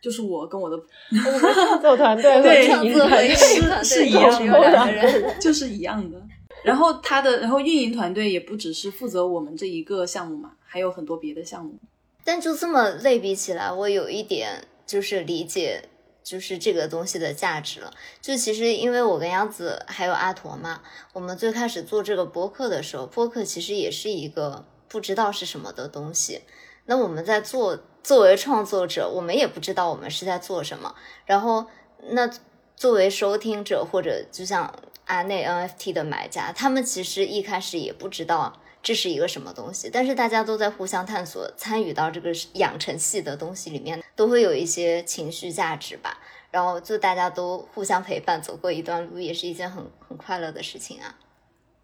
[0.00, 0.76] 就是我跟我的
[1.40, 5.40] 创作团队和对创作和运营团队是一样只有两个人。
[5.40, 6.20] 就是一样的。
[6.64, 11.78] 然后他的，然后运营团队也不只是负责我们这一个项目嘛，还有很多别的项目。
[12.24, 15.80] 但就这么类比起来，我有一点就是理解，
[16.26, 17.92] 就是这个东西的价值了。
[18.20, 26.40] 就其实因为我跟杨子还有阿驼嘛，我们最开始做这个播客的时候，播客其实也是一个不知道是什么的东西。
[26.86, 30.96] 那我们在做，作为创作者，我们也不知道我们是在做什么。
[31.26, 31.66] 然后，
[32.08, 32.28] 那
[32.74, 34.74] 作为收听者或者就像
[35.04, 38.60] 阿内 NFT 的买家，他们其实一开始也不知道。
[38.86, 39.90] 这是一个什么东西？
[39.92, 46.20] 但是大家都在互相探索，参与到这个养成系的东西里面，都会有一些情绪价值吧。
[46.52, 51.18] 然后就大家都互相陪伴，走过一段路，也是一件很很快乐的事情啊。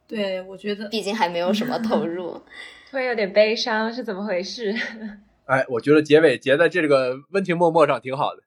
[0.07, 2.41] 对，我觉得毕竟还没有什么投 入，
[2.89, 4.73] 突然有点悲伤，是怎么回事？
[5.47, 8.45] 哎，我觉得结尾结在这个温情脉脉上挺好的。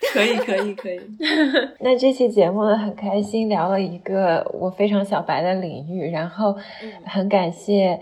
[0.12, 1.00] 可以，可以，可以。
[1.80, 6.56] 那这期节目呢，很开心聊了一个我非常小白的领域，然后
[7.04, 8.00] 很感谢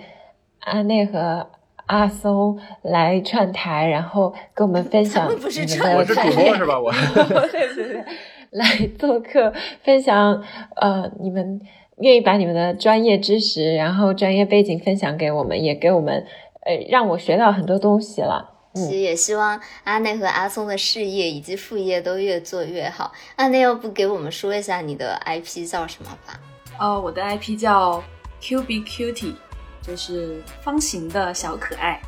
[0.60, 1.46] 阿内和
[1.86, 6.78] 阿松来串台，然后跟我们分享他们不是你们串的 我是主播是吧？
[6.80, 6.92] 我
[7.50, 8.04] 对对对，
[8.50, 8.64] 来
[8.98, 10.42] 做客分享
[10.76, 11.60] 呃你们
[11.98, 16.24] 愿意把你们的专业知识，然后专业背景分享给我们，也给我们
[16.60, 18.54] 呃让我学到很多东西了。
[18.90, 23.12] 也希望阿内和阿松的事业以及副业都越做越好。
[23.36, 26.40] 阿内，要不给我们说一下你的 IP 叫什么吧？
[26.78, 28.02] 哦，我的 IP 叫
[28.40, 29.34] Q B Cutie，
[29.82, 32.00] 就是方形的小可爱，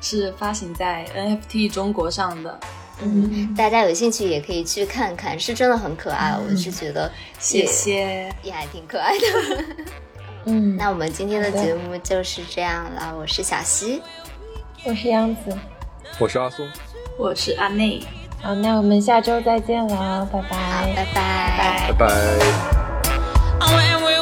[0.00, 2.58] 是发行在 NFT 中国上的。
[3.02, 6.32] 嗯，大家有兴趣也可以去看看，是真的很可爱。
[6.38, 7.10] 我是觉得
[7.40, 9.64] 谢谢，也还挺可爱的。
[10.46, 13.14] 嗯，那我们今天的节目就是这样了。
[13.18, 14.00] 我是小溪，
[14.84, 15.58] 我是杨子。
[16.18, 16.66] 我是阿松。
[17.16, 18.00] 我是阿内
[18.42, 20.92] 好那我们下周再见了拜拜。
[20.94, 21.88] 拜拜。
[21.88, 22.74] 拜拜。
[23.60, 24.13] 拜